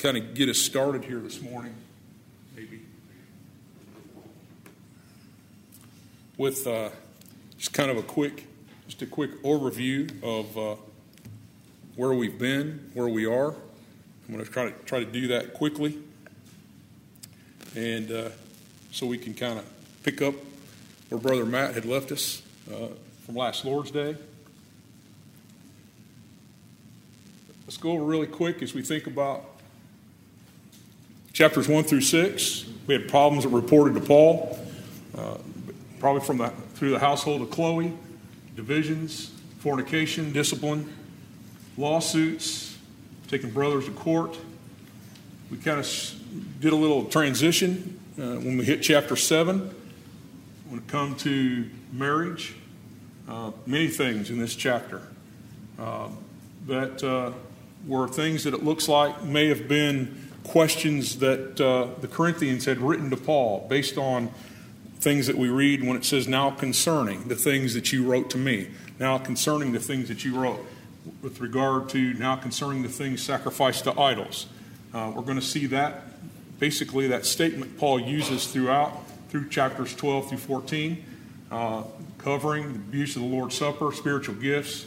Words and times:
kind 0.00 0.16
of 0.16 0.32
get 0.32 0.48
us 0.48 0.56
started 0.56 1.04
here 1.04 1.18
this 1.18 1.42
morning, 1.42 1.74
maybe, 2.56 2.80
with 6.38 6.66
uh, 6.66 6.88
just 7.58 7.74
kind 7.74 7.90
of 7.90 7.98
a 7.98 8.02
quick, 8.02 8.46
just 8.86 9.02
a 9.02 9.06
quick 9.06 9.42
overview 9.42 10.10
of 10.22 10.56
uh, 10.56 10.76
where 11.96 12.14
we've 12.14 12.38
been, 12.38 12.90
where 12.94 13.08
we 13.08 13.26
are. 13.26 13.48
I'm 13.48 14.34
going 14.34 14.42
to 14.42 14.50
try 14.50 14.70
to 14.70 14.72
try 14.86 15.00
to 15.00 15.04
do 15.04 15.28
that 15.28 15.52
quickly, 15.52 15.98
and 17.76 18.10
uh, 18.10 18.28
so 18.92 19.06
we 19.06 19.18
can 19.18 19.34
kind 19.34 19.58
of 19.58 19.66
pick 20.02 20.22
up 20.22 20.34
where 21.10 21.20
Brother 21.20 21.44
Matt 21.44 21.74
had 21.74 21.84
left 21.84 22.10
us 22.10 22.40
uh, 22.72 22.86
from 23.26 23.36
last 23.36 23.66
Lord's 23.66 23.90
Day. 23.90 24.16
Let's 27.66 27.76
go 27.76 27.90
over 27.92 28.04
really 28.04 28.26
quick 28.26 28.62
as 28.62 28.72
we 28.72 28.80
think 28.80 29.06
about 29.06 29.59
chapters 31.40 31.68
1 31.68 31.84
through 31.84 32.02
6. 32.02 32.66
We 32.86 32.92
had 32.92 33.08
problems 33.08 33.44
that 33.44 33.48
were 33.48 33.62
reported 33.62 33.94
to 33.94 34.02
Paul, 34.02 34.58
uh, 35.16 35.38
probably 35.98 36.20
from 36.20 36.36
the, 36.36 36.50
through 36.74 36.90
the 36.90 36.98
household 36.98 37.40
of 37.40 37.50
Chloe, 37.50 37.94
divisions, 38.56 39.32
fornication, 39.60 40.34
discipline, 40.34 40.92
lawsuits, 41.78 42.76
taking 43.28 43.48
brothers 43.48 43.86
to 43.86 43.90
court. 43.92 44.36
We 45.50 45.56
kind 45.56 45.80
of 45.80 46.14
did 46.60 46.74
a 46.74 46.76
little 46.76 47.06
transition 47.06 47.98
uh, 48.18 48.36
when 48.36 48.58
we 48.58 48.66
hit 48.66 48.82
chapter 48.82 49.16
7 49.16 49.74
when 50.68 50.78
it 50.78 50.88
comes 50.88 51.22
to 51.22 51.70
marriage. 51.90 52.54
Uh, 53.26 53.52
many 53.64 53.88
things 53.88 54.28
in 54.28 54.38
this 54.38 54.54
chapter 54.54 55.00
uh, 55.78 56.10
that 56.66 57.02
uh, 57.02 57.32
were 57.86 58.06
things 58.08 58.44
that 58.44 58.52
it 58.52 58.62
looks 58.62 58.90
like 58.90 59.24
may 59.24 59.48
have 59.48 59.68
been 59.68 60.29
questions 60.44 61.18
that 61.18 61.60
uh, 61.60 61.88
the 62.00 62.08
Corinthians 62.08 62.64
had 62.64 62.78
written 62.78 63.10
to 63.10 63.16
Paul 63.16 63.66
based 63.68 63.98
on 63.98 64.30
things 64.98 65.26
that 65.26 65.36
we 65.36 65.48
read 65.48 65.82
when 65.86 65.96
it 65.96 66.04
says, 66.04 66.28
Now 66.28 66.50
concerning 66.50 67.28
the 67.28 67.36
things 67.36 67.74
that 67.74 67.92
you 67.92 68.04
wrote 68.04 68.30
to 68.30 68.38
me, 68.38 68.68
now 68.98 69.18
concerning 69.18 69.72
the 69.72 69.80
things 69.80 70.08
that 70.08 70.24
you 70.24 70.38
wrote, 70.38 70.64
with 71.22 71.40
regard 71.40 71.88
to 71.90 72.14
now 72.14 72.36
concerning 72.36 72.82
the 72.82 72.88
things 72.88 73.22
sacrificed 73.22 73.84
to 73.84 73.98
idols. 73.98 74.46
Uh, 74.92 75.12
we're 75.14 75.22
going 75.22 75.38
to 75.38 75.44
see 75.44 75.66
that, 75.66 76.02
basically, 76.58 77.06
that 77.08 77.24
statement 77.24 77.78
Paul 77.78 78.00
uses 78.00 78.46
throughout, 78.46 78.92
through 79.28 79.48
chapters 79.48 79.94
12 79.94 80.28
through 80.28 80.38
14, 80.38 81.04
uh, 81.50 81.82
covering 82.18 82.72
the 82.72 82.78
abuse 82.78 83.16
of 83.16 83.22
the 83.22 83.28
Lord's 83.28 83.56
Supper, 83.56 83.92
spiritual 83.92 84.34
gifts, 84.34 84.86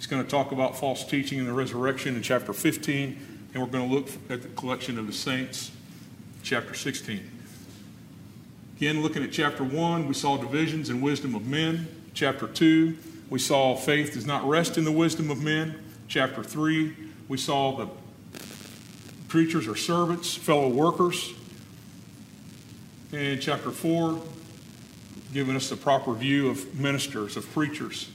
He's 0.00 0.06
going 0.06 0.24
to 0.24 0.30
talk 0.30 0.50
about 0.50 0.78
false 0.78 1.04
teaching 1.04 1.40
and 1.40 1.46
the 1.46 1.52
resurrection 1.52 2.16
in 2.16 2.22
chapter 2.22 2.54
15, 2.54 3.39
and 3.52 3.62
we're 3.62 3.68
going 3.68 3.88
to 3.88 3.94
look 3.94 4.08
at 4.28 4.42
the 4.42 4.48
collection 4.48 4.98
of 4.98 5.06
the 5.06 5.12
saints, 5.12 5.72
chapter 6.42 6.74
16. 6.74 7.28
Again, 8.76 9.02
looking 9.02 9.22
at 9.22 9.32
chapter 9.32 9.64
1, 9.64 10.06
we 10.06 10.14
saw 10.14 10.36
divisions 10.36 10.88
and 10.88 11.02
wisdom 11.02 11.34
of 11.34 11.46
men. 11.46 11.88
Chapter 12.14 12.46
2, 12.46 12.96
we 13.28 13.38
saw 13.38 13.76
faith 13.76 14.14
does 14.14 14.26
not 14.26 14.48
rest 14.48 14.78
in 14.78 14.84
the 14.84 14.92
wisdom 14.92 15.30
of 15.30 15.42
men. 15.42 15.78
Chapter 16.08 16.42
3, 16.42 16.94
we 17.28 17.36
saw 17.36 17.76
the 17.76 17.88
preachers 19.28 19.66
are 19.68 19.76
servants, 19.76 20.34
fellow 20.34 20.68
workers. 20.68 21.32
And 23.12 23.40
chapter 23.42 23.70
4, 23.70 24.20
giving 25.32 25.56
us 25.56 25.68
the 25.68 25.76
proper 25.76 26.14
view 26.14 26.48
of 26.48 26.78
ministers, 26.78 27.36
of 27.36 27.50
preachers. 27.52 28.10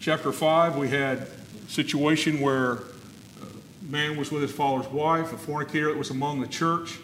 Chapter 0.00 0.30
5, 0.30 0.76
we 0.76 0.88
had 0.88 1.18
a 1.18 1.28
situation 1.68 2.40
where 2.40 2.78
man 3.88 4.16
was 4.16 4.30
with 4.30 4.42
his 4.42 4.52
father's 4.52 4.90
wife, 4.90 5.32
a 5.32 5.38
fornicator 5.38 5.88
that 5.88 5.98
was 5.98 6.10
among 6.10 6.40
the 6.40 6.48
church. 6.48 6.98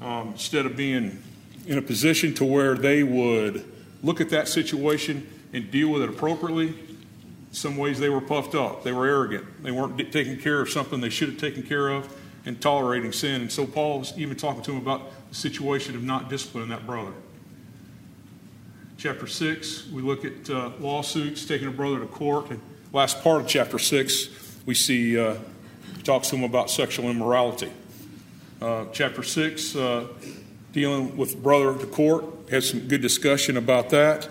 Um, 0.00 0.28
instead 0.28 0.64
of 0.64 0.76
being 0.76 1.22
in 1.66 1.78
a 1.78 1.82
position 1.82 2.32
to 2.34 2.44
where 2.44 2.74
they 2.74 3.02
would 3.02 3.64
look 4.02 4.20
at 4.20 4.30
that 4.30 4.46
situation 4.46 5.26
and 5.52 5.70
deal 5.70 5.88
with 5.88 6.02
it 6.02 6.08
appropriately, 6.08 6.74
some 7.50 7.76
ways 7.76 7.98
they 7.98 8.08
were 8.08 8.20
puffed 8.20 8.54
up. 8.54 8.84
They 8.84 8.92
were 8.92 9.06
arrogant. 9.06 9.62
They 9.62 9.72
weren't 9.72 9.98
taking 10.12 10.38
care 10.38 10.60
of 10.60 10.70
something 10.70 11.00
they 11.00 11.08
should 11.08 11.30
have 11.30 11.38
taken 11.38 11.62
care 11.62 11.88
of 11.88 12.14
and 12.44 12.60
tolerating 12.60 13.12
sin. 13.12 13.40
And 13.40 13.50
so 13.50 13.66
Paul 13.66 14.00
was 14.00 14.16
even 14.16 14.36
talking 14.36 14.62
to 14.62 14.72
him 14.72 14.78
about 14.78 15.10
the 15.28 15.34
situation 15.34 15.94
of 15.94 16.02
not 16.02 16.28
disciplining 16.28 16.70
that 16.70 16.86
brother. 16.86 17.12
Chapter 18.96 19.26
6, 19.26 19.90
we 19.90 20.02
look 20.02 20.24
at 20.24 20.50
uh, 20.50 20.70
lawsuits, 20.80 21.44
taking 21.44 21.68
a 21.68 21.70
brother 21.70 22.00
to 22.00 22.06
court. 22.06 22.50
And 22.50 22.60
last 22.92 23.22
part 23.22 23.40
of 23.40 23.48
chapter 23.48 23.78
6, 23.78 24.28
we 24.66 24.74
see, 24.74 25.18
uh, 25.18 25.36
talks 26.08 26.30
to 26.30 26.36
him 26.36 26.42
about 26.42 26.70
sexual 26.70 27.10
immorality. 27.10 27.70
Uh, 28.62 28.86
chapter 28.94 29.22
6, 29.22 29.76
uh, 29.76 30.06
dealing 30.72 31.14
with 31.18 31.42
brother 31.42 31.78
to 31.78 31.84
court, 31.84 32.24
had 32.50 32.64
some 32.64 32.88
good 32.88 33.02
discussion 33.02 33.58
about 33.58 33.90
that. 33.90 34.26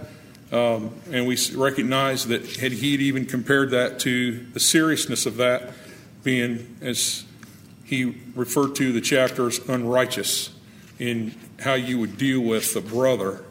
Um, 0.51 0.89
and 1.11 1.27
we 1.27 1.37
recognize 1.53 2.25
that 2.29 2.55
had 2.55 2.71
he 2.71 2.95
even 2.95 3.27
compared 3.27 3.69
that 3.71 3.99
to 3.99 4.43
the 4.53 4.59
seriousness 4.59 5.27
of 5.27 5.37
that 5.37 5.71
being, 6.23 6.77
as 6.81 7.25
he 7.85 8.15
referred 8.33 8.73
to 8.77 8.91
the 8.91 9.01
chapters, 9.01 9.59
unrighteous 9.69 10.49
in 10.97 11.35
how 11.59 11.75
you 11.75 11.99
would 11.99 12.17
deal 12.17 12.41
with 12.41 12.75
a 12.75 12.81
brother 12.81 13.45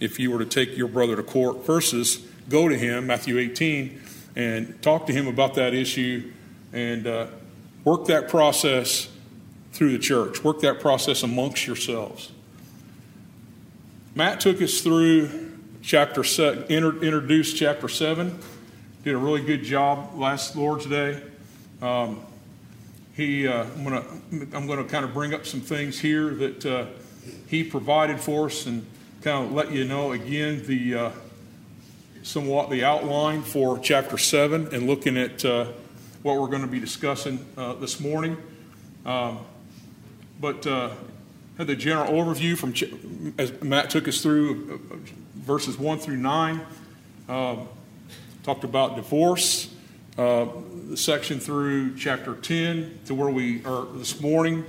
if 0.00 0.18
you 0.18 0.32
were 0.32 0.40
to 0.40 0.46
take 0.46 0.76
your 0.76 0.88
brother 0.88 1.14
to 1.14 1.22
court 1.22 1.64
versus 1.64 2.26
go 2.48 2.68
to 2.68 2.76
him, 2.76 3.06
Matthew 3.06 3.38
18, 3.38 4.02
and 4.34 4.82
talk 4.82 5.06
to 5.06 5.12
him 5.12 5.28
about 5.28 5.54
that 5.54 5.74
issue 5.74 6.32
and 6.72 7.06
uh, 7.06 7.26
work 7.88 8.04
that 8.04 8.28
process 8.28 9.08
through 9.72 9.92
the 9.92 9.98
church, 9.98 10.44
work 10.44 10.60
that 10.60 10.78
process 10.78 11.22
amongst 11.22 11.66
yourselves. 11.66 12.30
Matt 14.14 14.40
took 14.40 14.60
us 14.60 14.82
through 14.82 15.30
chapter 15.80 16.22
seven, 16.22 16.64
introduced 16.64 17.56
chapter 17.56 17.88
7, 17.88 18.38
did 19.04 19.14
a 19.14 19.16
really 19.16 19.40
good 19.40 19.64
job 19.64 20.10
last 20.16 20.54
Lord's 20.54 20.84
Day. 20.84 21.22
Um, 21.80 22.20
he, 23.16 23.48
uh, 23.48 23.64
I'm 23.64 23.84
going 23.84 24.02
to 24.02 24.56
I'm 24.56 24.66
to 24.66 24.84
kind 24.84 25.06
of 25.06 25.14
bring 25.14 25.32
up 25.32 25.46
some 25.46 25.62
things 25.62 25.98
here 25.98 26.34
that 26.34 26.66
uh, 26.66 26.86
he 27.46 27.64
provided 27.64 28.20
for 28.20 28.46
us 28.46 28.66
and 28.66 28.84
kind 29.22 29.46
of 29.46 29.52
let 29.52 29.72
you 29.72 29.86
know 29.86 30.12
again 30.12 30.62
the 30.66 30.94
uh, 30.94 31.10
somewhat 32.22 32.68
the 32.68 32.84
outline 32.84 33.40
for 33.40 33.78
chapter 33.78 34.18
7 34.18 34.74
and 34.74 34.86
looking 34.86 35.16
at 35.16 35.42
uh, 35.42 35.68
what 36.28 36.42
we're 36.42 36.48
going 36.48 36.60
to 36.60 36.68
be 36.68 36.78
discussing 36.78 37.42
uh, 37.56 37.72
this 37.72 38.00
morning. 38.00 38.36
Um, 39.06 39.38
but 40.38 40.66
uh, 40.66 40.90
had 41.56 41.68
the 41.68 41.74
general 41.74 42.12
overview 42.12 42.54
from 42.54 42.74
ch- 42.74 42.84
as 43.38 43.62
Matt 43.62 43.88
took 43.88 44.06
us 44.06 44.20
through 44.20 44.78
uh, 44.92 44.96
verses 45.36 45.78
1 45.78 45.98
through 46.00 46.18
9. 46.18 46.60
Um, 47.30 47.66
talked 48.42 48.64
about 48.64 48.96
divorce, 48.96 49.74
uh, 50.18 50.48
the 50.90 50.98
section 50.98 51.40
through 51.40 51.96
chapter 51.96 52.34
10 52.34 52.98
to 53.06 53.14
where 53.14 53.30
we 53.30 53.64
are 53.64 53.86
this 53.94 54.20
morning. 54.20 54.66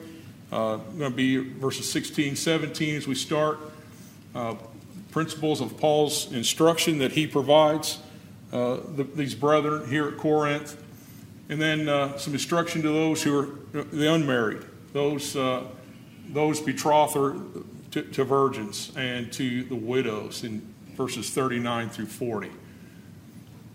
Uh, 0.53 0.77
going 0.77 1.11
to 1.11 1.17
be 1.17 1.35
verses 1.35 1.91
16, 1.91 2.37
17 2.37 2.95
as 2.95 3.05
we 3.05 3.15
start 3.15 3.59
uh, 4.33 4.55
principles 5.11 5.59
of 5.59 5.77
Paul's 5.77 6.31
instruction 6.31 6.99
that 6.99 7.11
he 7.11 7.27
provides 7.27 7.99
uh, 8.53 8.77
the, 8.95 9.03
these 9.03 9.35
brethren 9.35 9.89
here 9.89 10.07
at 10.07 10.15
Corinth, 10.15 10.81
and 11.49 11.61
then 11.61 11.89
uh, 11.89 12.17
some 12.17 12.33
instruction 12.33 12.81
to 12.83 12.89
those 12.89 13.23
who 13.23 13.37
are 13.37 13.49
the 13.71 14.13
unmarried, 14.13 14.63
those 14.93 15.35
uh, 15.35 15.63
those 16.29 16.61
betrothed 16.61 17.65
to, 17.91 18.03
to 18.03 18.23
virgins, 18.23 18.91
and 18.95 19.33
to 19.33 19.63
the 19.63 19.75
widows 19.75 20.43
in 20.43 20.61
verses 20.95 21.31
39 21.31 21.89
through 21.89 22.05
40. 22.05 22.51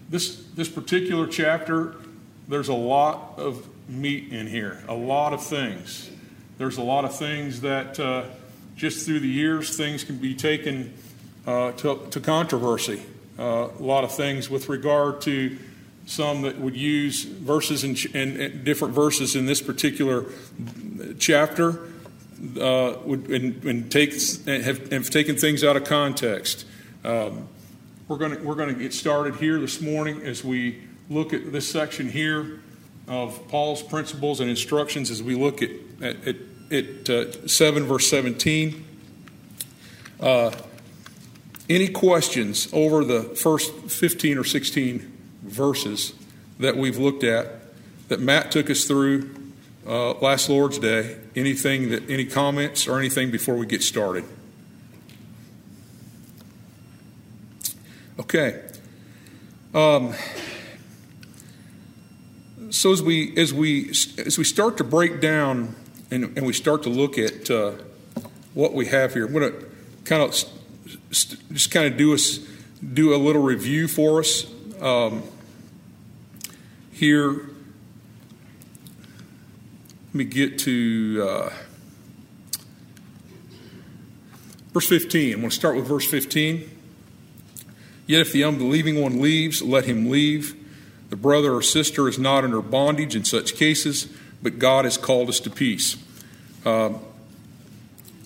This 0.08 0.44
this 0.54 0.68
particular 0.68 1.26
chapter, 1.26 1.96
there's 2.48 2.68
a 2.68 2.74
lot 2.74 3.38
of 3.38 3.68
meat 3.88 4.32
in 4.32 4.46
here, 4.46 4.82
a 4.88 4.94
lot 4.94 5.32
of 5.32 5.42
things. 5.42 6.10
There's 6.56 6.78
a 6.78 6.82
lot 6.82 7.04
of 7.04 7.16
things 7.16 7.62
that 7.62 7.98
uh, 7.98 8.24
just 8.76 9.04
through 9.06 9.20
the 9.20 9.28
years, 9.28 9.76
things 9.76 10.04
can 10.04 10.18
be 10.18 10.34
taken 10.34 10.94
uh, 11.46 11.72
to, 11.72 12.06
to, 12.10 12.20
controversy. 12.20 13.02
Uh, 13.38 13.68
a 13.78 13.82
lot 13.82 14.04
of 14.04 14.12
things 14.12 14.48
with 14.48 14.68
regard 14.68 15.20
to 15.22 15.58
some 16.06 16.42
that 16.42 16.58
would 16.58 16.76
use 16.76 17.24
verses 17.24 17.84
and, 17.84 18.64
different 18.64 18.94
verses 18.94 19.36
in 19.36 19.46
this 19.46 19.62
particular 19.62 20.26
chapter 21.18 21.88
uh, 22.60 22.94
would 23.04 23.28
and, 23.30 23.64
and 23.64 23.90
take 23.90 24.12
have, 24.46 24.92
have, 24.92 25.10
taken 25.10 25.36
things 25.36 25.64
out 25.64 25.76
of 25.76 25.84
context. 25.84 26.66
Um, 27.04 27.48
we're 28.06 28.18
going 28.18 28.44
we're 28.44 28.54
to 28.54 28.74
get 28.74 28.92
started 28.92 29.36
here 29.36 29.58
this 29.58 29.80
morning 29.80 30.22
as 30.22 30.44
we 30.44 30.82
look 31.08 31.32
at 31.32 31.52
this 31.52 31.70
section 31.70 32.10
here 32.10 32.60
of 33.08 33.48
Paul's 33.48 33.82
principles 33.82 34.40
and 34.40 34.50
instructions 34.50 35.10
as 35.10 35.22
we 35.22 35.34
look 35.34 35.62
at, 35.62 35.70
at, 36.02 36.28
at 36.28 36.36
at 36.70 37.08
uh, 37.08 37.46
7, 37.46 37.84
verse 37.84 38.08
17. 38.10 38.84
Uh, 40.20 40.50
any 41.68 41.88
questions 41.88 42.68
over 42.72 43.04
the 43.04 43.22
first 43.22 43.72
15 43.74 44.38
or 44.38 44.44
16 44.44 45.13
verses 45.54 46.14
that 46.58 46.76
we've 46.76 46.98
looked 46.98 47.24
at 47.24 47.62
that 48.08 48.20
Matt 48.20 48.50
took 48.50 48.68
us 48.70 48.84
through 48.84 49.34
uh, 49.86 50.12
last 50.14 50.48
Lord's 50.48 50.78
Day. 50.78 51.16
Anything 51.36 51.90
that, 51.90 52.08
any 52.08 52.24
comments 52.24 52.86
or 52.86 52.98
anything 52.98 53.30
before 53.30 53.56
we 53.56 53.66
get 53.66 53.82
started? 53.82 54.24
Okay. 58.18 58.62
Um, 59.74 60.14
so 62.70 62.92
as 62.92 63.02
we 63.02 63.36
as 63.36 63.52
we 63.52 63.90
as 63.90 64.38
we 64.38 64.44
start 64.44 64.76
to 64.76 64.84
break 64.84 65.20
down 65.20 65.74
and, 66.10 66.24
and 66.36 66.46
we 66.46 66.52
start 66.52 66.82
to 66.84 66.90
look 66.90 67.18
at 67.18 67.50
uh, 67.50 67.72
what 68.54 68.72
we 68.72 68.86
have 68.86 69.14
here, 69.14 69.26
I'm 69.26 69.32
going 69.32 69.52
to 69.52 69.66
kind 70.04 70.22
of 70.22 70.34
st- 70.34 71.52
just 71.52 71.70
kind 71.70 71.86
of 71.86 71.96
do 71.96 72.14
us 72.14 72.38
do 72.92 73.14
a 73.14 73.18
little 73.18 73.42
review 73.42 73.88
for 73.88 74.20
us 74.20 74.46
um, 74.80 75.22
here. 77.04 77.32
Let 80.06 80.14
me 80.14 80.24
get 80.24 80.58
to 80.60 81.28
uh, 81.28 81.52
verse 84.72 84.88
15. 84.88 85.34
I'm 85.34 85.40
going 85.40 85.50
to 85.50 85.54
start 85.54 85.76
with 85.76 85.86
verse 85.86 86.06
15. 86.06 86.70
Yet 88.06 88.22
if 88.22 88.32
the 88.32 88.42
unbelieving 88.42 89.02
one 89.02 89.20
leaves, 89.20 89.60
let 89.60 89.84
him 89.84 90.08
leave. 90.08 90.56
The 91.10 91.16
brother 91.16 91.52
or 91.52 91.60
sister 91.60 92.08
is 92.08 92.18
not 92.18 92.42
under 92.42 92.62
bondage 92.62 93.14
in 93.14 93.26
such 93.26 93.54
cases, 93.54 94.08
but 94.42 94.58
God 94.58 94.86
has 94.86 94.96
called 94.96 95.28
us 95.28 95.40
to 95.40 95.50
peace. 95.50 95.98
Uh, 96.64 96.94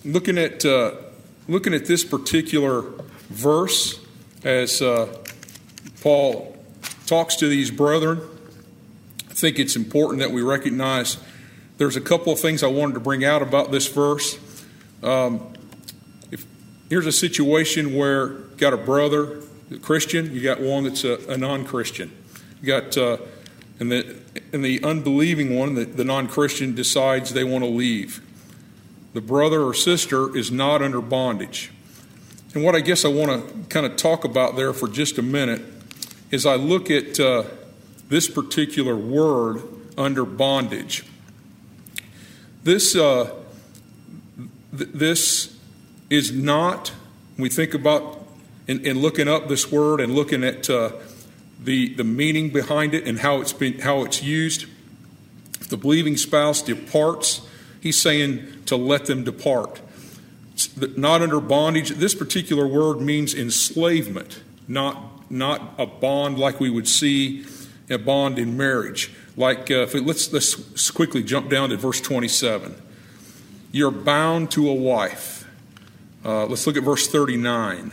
looking 0.05 0.37
at 0.37 0.63
uh, 0.63 0.95
looking 1.49 1.73
at 1.73 1.85
this 1.85 2.05
particular 2.05 2.83
verse 3.29 3.99
as 4.45 4.81
uh, 4.81 5.13
Paul 5.99 6.55
talks 7.05 7.35
to 7.37 7.49
these 7.49 7.71
brethren, 7.71 8.21
think 9.39 9.59
it's 9.59 9.75
important 9.75 10.19
that 10.19 10.31
we 10.31 10.41
recognize 10.41 11.17
there's 11.77 11.95
a 11.95 12.01
couple 12.01 12.33
of 12.33 12.39
things 12.39 12.61
I 12.61 12.67
wanted 12.67 12.93
to 12.95 12.99
bring 12.99 13.23
out 13.23 13.41
about 13.41 13.71
this 13.71 13.87
verse. 13.87 14.37
Um, 15.01 15.53
if, 16.29 16.45
here's 16.89 17.05
a 17.05 17.11
situation 17.11 17.95
where 17.95 18.31
you 18.31 18.49
got 18.57 18.73
a 18.73 18.77
brother 18.77 19.41
a 19.71 19.77
Christian, 19.77 20.33
you 20.33 20.41
got 20.41 20.59
one 20.59 20.83
that's 20.83 21.03
a, 21.03 21.17
a 21.31 21.37
non-Christian. 21.37 22.11
You 22.61 22.67
got 22.67 22.97
uh, 22.97 23.17
and 23.79 23.91
the 23.91 24.17
and 24.51 24.65
the 24.65 24.83
unbelieving 24.83 25.55
one, 25.55 25.75
the, 25.75 25.85
the 25.85 26.03
non-Christian, 26.03 26.75
decides 26.75 27.33
they 27.33 27.43
want 27.43 27.63
to 27.63 27.69
leave. 27.69 28.21
The 29.13 29.21
brother 29.21 29.61
or 29.61 29.73
sister 29.73 30.35
is 30.35 30.51
not 30.51 30.81
under 30.81 31.01
bondage. 31.01 31.71
And 32.53 32.63
what 32.63 32.75
I 32.75 32.79
guess 32.79 33.05
I 33.05 33.09
want 33.09 33.29
to 33.29 33.67
kind 33.69 33.85
of 33.85 33.95
talk 33.95 34.25
about 34.25 34.55
there 34.55 34.73
for 34.73 34.87
just 34.87 35.17
a 35.17 35.21
minute 35.21 35.61
is 36.31 36.45
I 36.45 36.55
look 36.55 36.89
at 36.89 37.19
uh, 37.19 37.43
this 38.09 38.27
particular 38.27 38.95
word 38.95 39.61
under 39.97 40.25
bondage. 40.25 41.05
This 42.63 42.95
uh, 42.95 43.35
th- 44.77 44.89
this 44.93 45.57
is 46.09 46.31
not. 46.31 46.91
We 47.37 47.49
think 47.49 47.73
about 47.73 48.27
in, 48.67 48.85
in 48.85 48.99
looking 48.99 49.27
up 49.27 49.47
this 49.47 49.71
word 49.71 49.99
and 49.99 50.13
looking 50.13 50.43
at 50.43 50.69
uh, 50.69 50.91
the, 51.59 51.93
the 51.95 52.03
meaning 52.03 52.49
behind 52.51 52.93
it 52.93 53.05
and 53.05 53.19
how 53.19 53.41
it's, 53.41 53.53
been, 53.53 53.79
how 53.79 54.03
it's 54.03 54.21
used. 54.21 54.67
If 55.59 55.69
the 55.69 55.77
believing 55.77 56.17
spouse 56.17 56.61
departs, 56.61 57.41
he's 57.81 57.99
saying 57.99 58.63
to 58.65 58.75
let 58.75 59.05
them 59.07 59.23
depart. 59.23 59.81
Not 60.97 61.21
under 61.21 61.39
bondage. 61.39 61.89
This 61.89 62.13
particular 62.13 62.67
word 62.67 63.01
means 63.01 63.33
enslavement, 63.33 64.41
not, 64.67 65.31
not 65.31 65.73
a 65.77 65.85
bond 65.85 66.37
like 66.37 66.59
we 66.59 66.69
would 66.69 66.87
see 66.87 67.43
a 67.89 67.97
bond 67.97 68.39
in 68.39 68.57
marriage. 68.57 69.11
Like, 69.35 69.71
uh, 69.71 69.87
let's, 69.93 70.31
let's 70.31 70.91
quickly 70.91 71.23
jump 71.23 71.49
down 71.49 71.69
to 71.69 71.77
verse 71.77 72.01
27. 72.01 72.75
You're 73.71 73.91
bound 73.91 74.51
to 74.51 74.69
a 74.69 74.73
wife. 74.73 75.47
Uh, 76.23 76.45
let's 76.45 76.67
look 76.67 76.75
at 76.75 76.83
verse 76.83 77.07
39. 77.07 77.91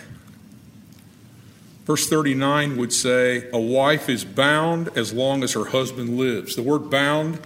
Verse 1.84 2.08
39 2.08 2.76
would 2.76 2.92
say, 2.92 3.48
A 3.52 3.60
wife 3.60 4.08
is 4.08 4.24
bound 4.24 4.88
as 4.96 5.12
long 5.12 5.44
as 5.44 5.52
her 5.52 5.66
husband 5.66 6.18
lives. 6.18 6.56
The 6.56 6.62
word 6.62 6.90
bound 6.90 7.38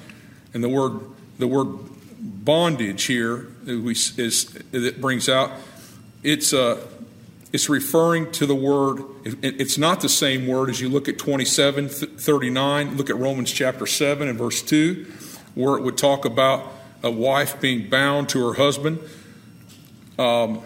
and 0.54 0.64
the 0.64 0.68
word, 0.68 1.00
the 1.38 1.46
word 1.46 1.68
bondage 2.18 3.04
here 3.04 3.48
is, 3.66 4.58
it 4.72 5.00
brings 5.00 5.28
out, 5.28 5.52
it's, 6.22 6.54
uh, 6.54 6.86
it's 7.52 7.68
referring 7.68 8.30
to 8.32 8.46
the 8.46 8.54
word, 8.54 9.02
it's 9.24 9.76
not 9.76 10.00
the 10.00 10.08
same 10.08 10.46
word 10.46 10.70
as 10.70 10.80
you 10.80 10.88
look 10.88 11.08
at 11.08 11.18
27, 11.18 11.88
39. 11.88 12.96
Look 12.96 13.10
at 13.10 13.16
Romans 13.16 13.50
chapter 13.50 13.86
7 13.86 14.28
and 14.28 14.38
verse 14.38 14.62
2, 14.62 15.06
where 15.54 15.76
it 15.76 15.82
would 15.82 15.98
talk 15.98 16.24
about 16.24 16.72
a 17.02 17.10
wife 17.10 17.60
being 17.60 17.88
bound 17.88 18.28
to 18.30 18.46
her 18.46 18.54
husband. 18.54 19.00
Um, 20.18 20.62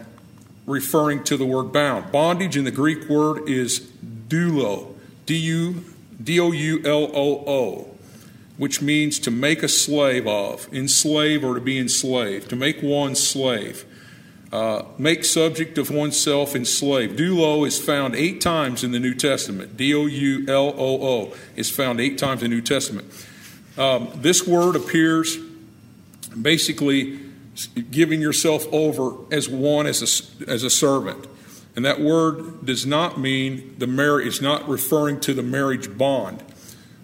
referring 0.67 1.23
to 1.25 1.37
the 1.37 1.45
word 1.45 1.73
bound. 1.73 2.11
Bondage 2.11 2.57
in 2.57 2.65
the 2.65 2.71
Greek 2.71 3.09
word 3.09 3.49
is 3.49 3.81
doulo, 4.29 4.95
D 5.27 6.41
O 6.41 6.53
U 6.53 6.83
L 6.85 7.11
O 7.15 7.45
O, 7.47 7.97
which 8.57 8.81
means 8.81 9.19
to 9.21 9.31
make 9.31 9.63
a 9.63 9.69
slave 9.69 10.27
of, 10.27 10.73
enslave 10.73 11.45
or 11.45 11.55
to 11.55 11.61
be 11.61 11.79
enslaved, 11.79 12.49
to 12.51 12.57
make 12.57 12.83
one 12.83 13.15
slave. 13.15 13.85
Uh, 14.55 14.85
make 14.99 15.25
subject 15.25 15.79
of 15.79 15.91
oneself 15.91 16.55
enslaved. 16.55 17.19
Doulo 17.19 17.67
is 17.67 17.77
found 17.77 18.15
eight 18.15 18.41
times 18.41 18.85
in 18.85 18.93
the 18.93 19.01
New 19.01 19.13
Testament. 19.13 19.77
D 19.77 19.93
O 19.93 20.07
U 20.07 20.45
L 20.47 20.73
O 20.77 21.03
O 21.03 21.35
is 21.57 21.69
found 21.69 22.01
eight 22.01 22.19
times 22.19 22.41
in 22.41 22.51
the 22.51 22.55
New 22.55 22.63
Testament. 22.63 23.13
Um, 23.77 24.13
this 24.15 24.47
word 24.47 24.77
appears 24.77 25.37
basically 26.41 27.19
giving 27.91 28.21
yourself 28.21 28.65
over 28.73 29.17
as 29.35 29.49
one 29.49 29.89
as 29.89 30.01
a, 30.01 30.49
as 30.49 30.63
a 30.63 30.71
servant. 30.71 31.27
And 31.75 31.85
that 31.85 32.01
word 32.01 32.65
does 32.65 32.87
not 32.87 33.19
mean 33.19 33.75
the 33.79 33.89
marriage, 33.89 34.29
it's 34.29 34.41
not 34.41 34.69
referring 34.69 35.19
to 35.23 35.35
the 35.35 35.43
marriage 35.43 35.99
bond 35.99 36.45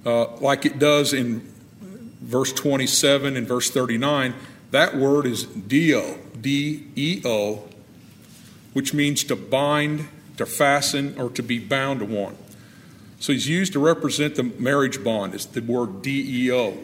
uh, 0.07 0.37
like 0.37 0.65
it 0.65 0.79
does 0.79 1.13
in 1.13 1.41
verse 2.21 2.53
27 2.53 3.37
and 3.37 3.49
verse 3.49 3.71
39. 3.71 4.35
That 4.71 4.97
word 4.97 5.27
is 5.27 5.47
deo, 5.47 6.17
D 6.41 6.87
E 6.97 7.23
O, 7.25 7.69
which 8.73 8.95
means 8.95 9.25
to 9.25 9.37
bind, 9.37 10.09
to 10.37 10.47
fasten, 10.47 11.19
or 11.19 11.31
to 11.31 11.43
be 11.43 11.59
bound 11.59 12.01
to 12.01 12.07
one. 12.07 12.37
So 13.19 13.33
he's 13.33 13.49
used 13.49 13.75
to 13.75 13.79
represent 13.79 14.37
the 14.37 14.45
marriage 14.45 15.05
bond, 15.05 15.35
It's 15.35 15.47
the 15.47 15.61
word 15.61 16.03
D 16.03 16.47
E 16.47 16.53
O. 16.53 16.79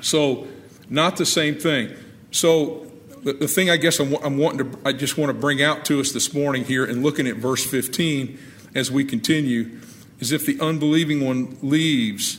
So, 0.00 0.46
not 0.88 1.16
the 1.16 1.26
same 1.26 1.56
thing. 1.56 1.94
So, 2.30 2.86
the, 3.22 3.32
the 3.32 3.48
thing 3.48 3.70
I 3.70 3.76
guess 3.76 3.98
I'm, 3.98 4.14
I'm, 4.16 4.38
wanting 4.38 4.70
to, 4.70 4.78
I 4.84 4.92
just 4.92 5.18
want 5.18 5.30
to 5.30 5.34
bring 5.34 5.62
out 5.62 5.84
to 5.86 6.00
us 6.00 6.12
this 6.12 6.32
morning 6.32 6.64
here 6.64 6.84
and 6.84 7.02
looking 7.02 7.26
at 7.26 7.36
verse 7.36 7.64
15 7.64 8.38
as 8.74 8.90
we 8.90 9.04
continue 9.04 9.80
is 10.20 10.32
if 10.32 10.46
the 10.46 10.60
unbelieving 10.60 11.24
one 11.24 11.56
leaves, 11.60 12.38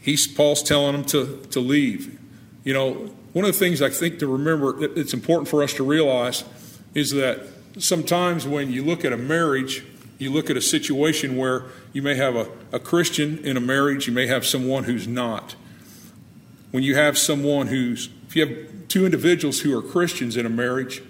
he's, 0.00 0.26
Paul's 0.26 0.62
telling 0.62 0.94
him 0.94 1.04
to, 1.06 1.38
to 1.50 1.60
leave. 1.60 2.18
You 2.62 2.74
know, 2.74 3.14
one 3.32 3.44
of 3.44 3.52
the 3.52 3.58
things 3.58 3.80
I 3.80 3.88
think 3.88 4.18
to 4.18 4.26
remember, 4.26 4.82
it's 4.96 5.14
important 5.14 5.48
for 5.48 5.62
us 5.62 5.72
to 5.74 5.84
realize 5.84 6.44
is 6.94 7.12
that 7.12 7.40
sometimes 7.78 8.46
when 8.46 8.70
you 8.70 8.84
look 8.84 9.04
at 9.04 9.12
a 9.12 9.16
marriage, 9.16 9.84
you 10.18 10.30
look 10.30 10.50
at 10.50 10.56
a 10.56 10.62
situation 10.62 11.36
where 11.36 11.64
you 11.92 12.02
may 12.02 12.14
have 12.14 12.36
a, 12.36 12.48
a 12.72 12.78
Christian 12.78 13.38
in 13.38 13.56
a 13.56 13.60
marriage, 13.60 14.06
you 14.06 14.12
may 14.12 14.26
have 14.26 14.44
someone 14.44 14.84
who's 14.84 15.08
not. 15.08 15.56
When 16.70 16.82
you 16.82 16.94
have 16.94 17.16
someone 17.16 17.68
who's, 17.68 18.10
if 18.26 18.36
you 18.36 18.46
have 18.46 18.88
two 18.88 19.06
individuals 19.06 19.60
who 19.60 19.76
are 19.76 19.82
Christians 19.82 20.36
in 20.36 20.44
a 20.44 20.50
marriage, 20.50 21.02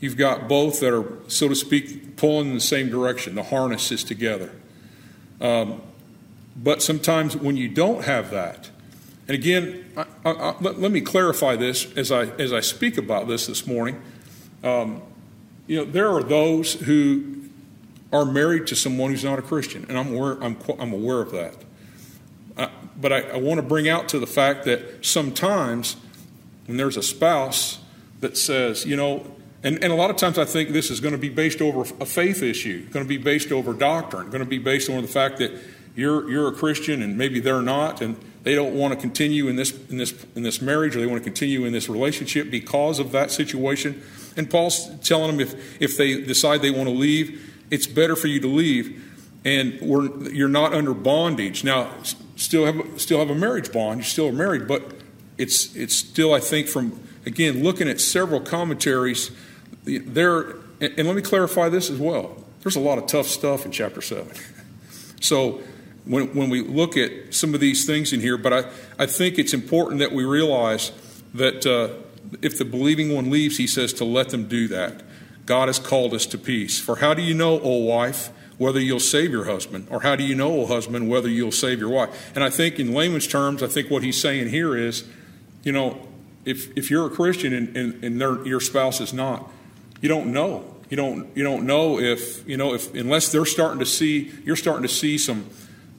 you've 0.00 0.16
got 0.16 0.48
both 0.48 0.80
that 0.80 0.92
are, 0.92 1.06
so 1.28 1.48
to 1.48 1.54
speak, 1.54 2.16
pulling 2.16 2.48
in 2.48 2.54
the 2.54 2.60
same 2.60 2.90
direction. 2.90 3.36
The 3.36 3.44
harness 3.44 3.92
is 3.92 4.02
together. 4.02 4.50
Um, 5.40 5.80
but 6.56 6.82
sometimes 6.82 7.36
when 7.36 7.56
you 7.56 7.68
don't 7.68 8.04
have 8.04 8.30
that, 8.32 8.70
and 9.32 9.40
again, 9.40 9.86
I, 9.96 10.04
I, 10.26 10.30
I, 10.30 10.56
let, 10.60 10.78
let, 10.78 10.92
me 10.92 11.00
clarify 11.00 11.56
this 11.56 11.90
as 11.96 12.12
I 12.12 12.24
as 12.24 12.52
I 12.52 12.60
speak 12.60 12.98
about 12.98 13.28
this 13.28 13.46
this 13.46 13.66
morning. 13.66 14.02
Um, 14.62 15.00
you 15.66 15.78
know, 15.78 15.90
there 15.90 16.10
are 16.10 16.22
those 16.22 16.74
who 16.74 17.44
are 18.12 18.26
married 18.26 18.66
to 18.66 18.76
someone 18.76 19.10
who's 19.10 19.24
not 19.24 19.38
a 19.38 19.42
Christian, 19.42 19.86
and 19.88 19.96
I'm 19.98 20.14
aware, 20.14 20.32
I'm, 20.44 20.58
I'm 20.78 20.92
aware 20.92 21.22
of 21.22 21.30
that. 21.30 21.54
Uh, 22.58 22.68
but 23.00 23.10
I, 23.10 23.20
I 23.20 23.36
want 23.38 23.56
to 23.56 23.62
bring 23.62 23.88
out 23.88 24.06
to 24.10 24.18
the 24.18 24.26
fact 24.26 24.66
that 24.66 25.02
sometimes 25.02 25.96
when 26.66 26.76
there's 26.76 26.98
a 26.98 27.02
spouse 27.02 27.78
that 28.20 28.36
says, 28.36 28.84
you 28.84 28.96
know, 28.96 29.26
and, 29.62 29.82
and 29.82 29.94
a 29.94 29.96
lot 29.96 30.10
of 30.10 30.16
times 30.16 30.36
I 30.36 30.44
think 30.44 30.72
this 30.72 30.90
is 30.90 31.00
going 31.00 31.12
to 31.12 31.18
be 31.18 31.30
based 31.30 31.62
over 31.62 31.90
a 32.02 32.04
faith 32.04 32.42
issue, 32.42 32.84
going 32.90 33.06
to 33.06 33.08
be 33.08 33.16
based 33.16 33.50
over 33.50 33.72
doctrine, 33.72 34.26
going 34.26 34.44
to 34.44 34.50
be 34.50 34.58
based 34.58 34.90
on 34.90 35.00
the 35.00 35.08
fact 35.08 35.38
that 35.38 35.52
you're, 35.96 36.30
you're 36.30 36.48
a 36.48 36.52
Christian 36.52 37.00
and 37.00 37.16
maybe 37.16 37.40
they're 37.40 37.62
not, 37.62 38.02
and 38.02 38.16
they 38.42 38.54
don't 38.54 38.74
want 38.74 38.92
to 38.92 39.00
continue 39.00 39.48
in 39.48 39.56
this, 39.56 39.72
in, 39.88 39.98
this, 39.98 40.12
in 40.34 40.42
this 40.42 40.60
marriage 40.60 40.96
or 40.96 41.00
they 41.00 41.06
want 41.06 41.22
to 41.22 41.24
continue 41.24 41.64
in 41.64 41.72
this 41.72 41.88
relationship 41.88 42.50
because 42.50 42.98
of 42.98 43.12
that 43.12 43.30
situation. 43.30 44.02
And 44.36 44.50
Paul's 44.50 44.90
telling 45.00 45.36
them 45.36 45.40
if, 45.40 45.80
if 45.80 45.96
they 45.96 46.20
decide 46.20 46.62
they 46.62 46.70
want 46.70 46.88
to 46.88 46.94
leave, 46.94 47.54
it's 47.70 47.86
better 47.86 48.16
for 48.16 48.26
you 48.26 48.40
to 48.40 48.48
leave. 48.48 49.08
And 49.44 49.74
you're 50.32 50.48
not 50.48 50.72
under 50.72 50.94
bondage. 50.94 51.64
Now, 51.64 51.92
still 52.36 52.66
have, 52.66 53.00
still 53.00 53.18
have 53.18 53.30
a 53.30 53.34
marriage 53.34 53.72
bond, 53.72 54.00
you're 54.00 54.04
still 54.04 54.32
married, 54.32 54.66
but 54.66 54.82
it's, 55.38 55.74
it's 55.74 55.94
still, 55.94 56.34
I 56.34 56.40
think, 56.40 56.68
from, 56.68 57.00
again, 57.26 57.62
looking 57.62 57.88
at 57.88 58.00
several 58.00 58.40
commentaries, 58.40 59.30
there, 59.84 60.50
and, 60.80 60.94
and 60.98 61.06
let 61.06 61.16
me 61.16 61.22
clarify 61.22 61.68
this 61.68 61.90
as 61.90 61.98
well. 61.98 62.36
There's 62.62 62.76
a 62.76 62.80
lot 62.80 62.98
of 62.98 63.06
tough 63.06 63.26
stuff 63.26 63.64
in 63.64 63.72
chapter 63.72 64.00
7. 64.00 64.32
so 65.20 65.60
when, 66.04 66.34
when 66.34 66.50
we 66.50 66.60
look 66.60 66.96
at 66.96 67.34
some 67.34 67.54
of 67.54 67.60
these 67.60 67.86
things 67.86 68.12
in 68.12 68.20
here, 68.20 68.36
but 68.36 68.52
I, 68.52 68.70
I 68.98 69.06
think 69.06 69.38
it's 69.38 69.54
important 69.54 70.00
that 70.00 70.12
we 70.12 70.24
realize 70.24 70.92
that 71.34 71.66
uh, 71.66 71.94
if 72.40 72.58
the 72.58 72.64
believing 72.64 73.14
one 73.14 73.30
leaves, 73.30 73.58
he 73.58 73.66
says 73.66 73.92
to 73.94 74.04
let 74.04 74.30
them 74.30 74.48
do 74.48 74.68
that. 74.68 75.02
God 75.46 75.68
has 75.68 75.78
called 75.78 76.14
us 76.14 76.26
to 76.26 76.38
peace. 76.38 76.80
For 76.80 76.96
how 76.96 77.14
do 77.14 77.22
you 77.22 77.34
know, 77.34 77.60
O 77.60 77.78
wife, 77.78 78.30
whether 78.58 78.80
you'll 78.80 79.00
save 79.00 79.30
your 79.30 79.44
husband? 79.44 79.88
Or 79.90 80.00
how 80.00 80.16
do 80.16 80.22
you 80.22 80.34
know, 80.34 80.60
O 80.60 80.66
husband, 80.66 81.08
whether 81.08 81.28
you'll 81.28 81.52
save 81.52 81.80
your 81.80 81.90
wife? 81.90 82.32
And 82.34 82.44
I 82.44 82.50
think 82.50 82.78
in 82.78 82.94
layman's 82.94 83.26
terms, 83.26 83.62
I 83.62 83.66
think 83.66 83.90
what 83.90 84.02
he's 84.02 84.20
saying 84.20 84.50
here 84.50 84.76
is, 84.76 85.04
you 85.62 85.72
know, 85.72 86.06
if, 86.44 86.76
if 86.76 86.90
you're 86.90 87.06
a 87.06 87.10
Christian 87.10 87.52
and, 87.52 87.76
and, 87.76 88.04
and 88.22 88.46
your 88.46 88.60
spouse 88.60 89.00
is 89.00 89.12
not, 89.12 89.50
you 90.00 90.08
don't 90.08 90.32
know. 90.32 90.68
You 90.90 90.96
don't, 90.96 91.34
you 91.36 91.42
don't 91.42 91.64
know 91.64 91.98
if, 91.98 92.46
you 92.46 92.56
know, 92.56 92.74
if, 92.74 92.94
unless 92.94 93.32
they're 93.32 93.46
starting 93.46 93.78
to 93.78 93.86
see, 93.86 94.30
you're 94.44 94.56
starting 94.56 94.82
to 94.82 94.92
see 94.92 95.16
some, 95.16 95.48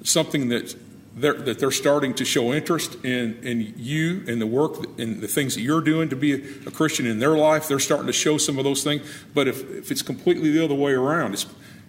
something 0.04 0.50
that 0.50 0.76
they're, 1.16 1.34
that 1.34 1.60
they're 1.60 1.72
starting 1.72 2.14
to 2.16 2.26
show 2.26 2.54
interest 2.54 2.96
in, 3.04 3.40
in 3.44 3.74
you 3.78 4.24
and 4.28 4.42
the 4.42 4.48
work 4.48 5.00
and 5.00 5.22
the 5.22 5.28
things 5.28 5.56
that 5.56 5.62
you're 5.62 5.82
doing 5.82 6.10
to 6.10 6.16
be 6.16 6.34
a, 6.34 6.72
Christian 6.72 7.06
in 7.06 7.20
their 7.20 7.38
life. 7.38 7.68
They're 7.68 7.80
starting 7.80 8.08
to 8.08 8.14
show 8.14 8.38
some 8.38 8.58
of 8.58 8.64
those 8.64 8.84
things. 8.84 9.04
But 9.34 9.48
if, 9.48 9.70
if 9.70 9.92
it's 9.92 10.02
completely 10.02 10.52
the 10.52 10.64
other 10.64 10.76
way 10.76 10.94
around, 10.94 11.46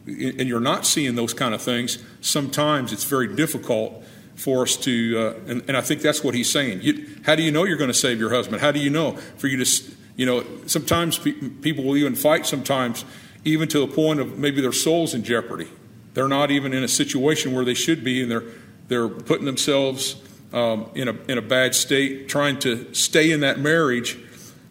and 0.06 0.48
you're 0.48 0.60
not 0.60 0.84
seeing 0.84 1.14
those 1.14 1.32
kind 1.32 1.54
of 1.54 1.62
things, 1.62 1.98
sometimes 2.20 2.92
it's 2.92 3.04
very 3.04 3.34
difficult 3.34 4.02
for 4.36 4.62
us 4.62 4.76
to, 4.78 5.18
uh, 5.18 5.50
and, 5.50 5.64
and, 5.68 5.76
I 5.76 5.80
think 5.80 6.02
that's 6.02 6.24
what 6.24 6.34
he's 6.34 6.50
saying. 6.50 6.82
You, 6.82 7.08
how 7.24 7.36
do 7.36 7.42
you 7.42 7.52
know 7.52 7.64
you're 7.64 7.76
going 7.76 7.88
to 7.88 7.94
save 7.94 8.18
your 8.18 8.30
husband? 8.30 8.60
How 8.60 8.72
do 8.72 8.80
you 8.80 8.90
know 8.90 9.12
for 9.38 9.46
you 9.46 9.64
to, 9.64 9.84
you 10.16 10.26
know, 10.26 10.44
sometimes 10.66 11.18
pe- 11.18 11.32
people 11.32 11.84
will 11.84 11.96
even 11.96 12.16
fight 12.16 12.44
sometimes, 12.44 13.04
even 13.44 13.68
to 13.68 13.78
the 13.78 13.86
point 13.86 14.18
of 14.18 14.36
maybe 14.36 14.60
their 14.60 14.72
soul's 14.72 15.14
in 15.14 15.22
jeopardy. 15.22 15.68
They're 16.14 16.28
not 16.28 16.50
even 16.50 16.72
in 16.72 16.82
a 16.82 16.88
situation 16.88 17.52
where 17.52 17.64
they 17.64 17.74
should 17.74 18.02
be, 18.02 18.22
and 18.22 18.30
they're 18.30 18.44
they're 18.88 19.08
putting 19.08 19.46
themselves 19.46 20.16
um, 20.52 20.90
in, 20.94 21.08
a, 21.08 21.16
in 21.28 21.38
a 21.38 21.42
bad 21.42 21.74
state, 21.74 22.28
trying 22.28 22.58
to 22.60 22.92
stay 22.94 23.30
in 23.30 23.40
that 23.40 23.58
marriage. 23.58 24.18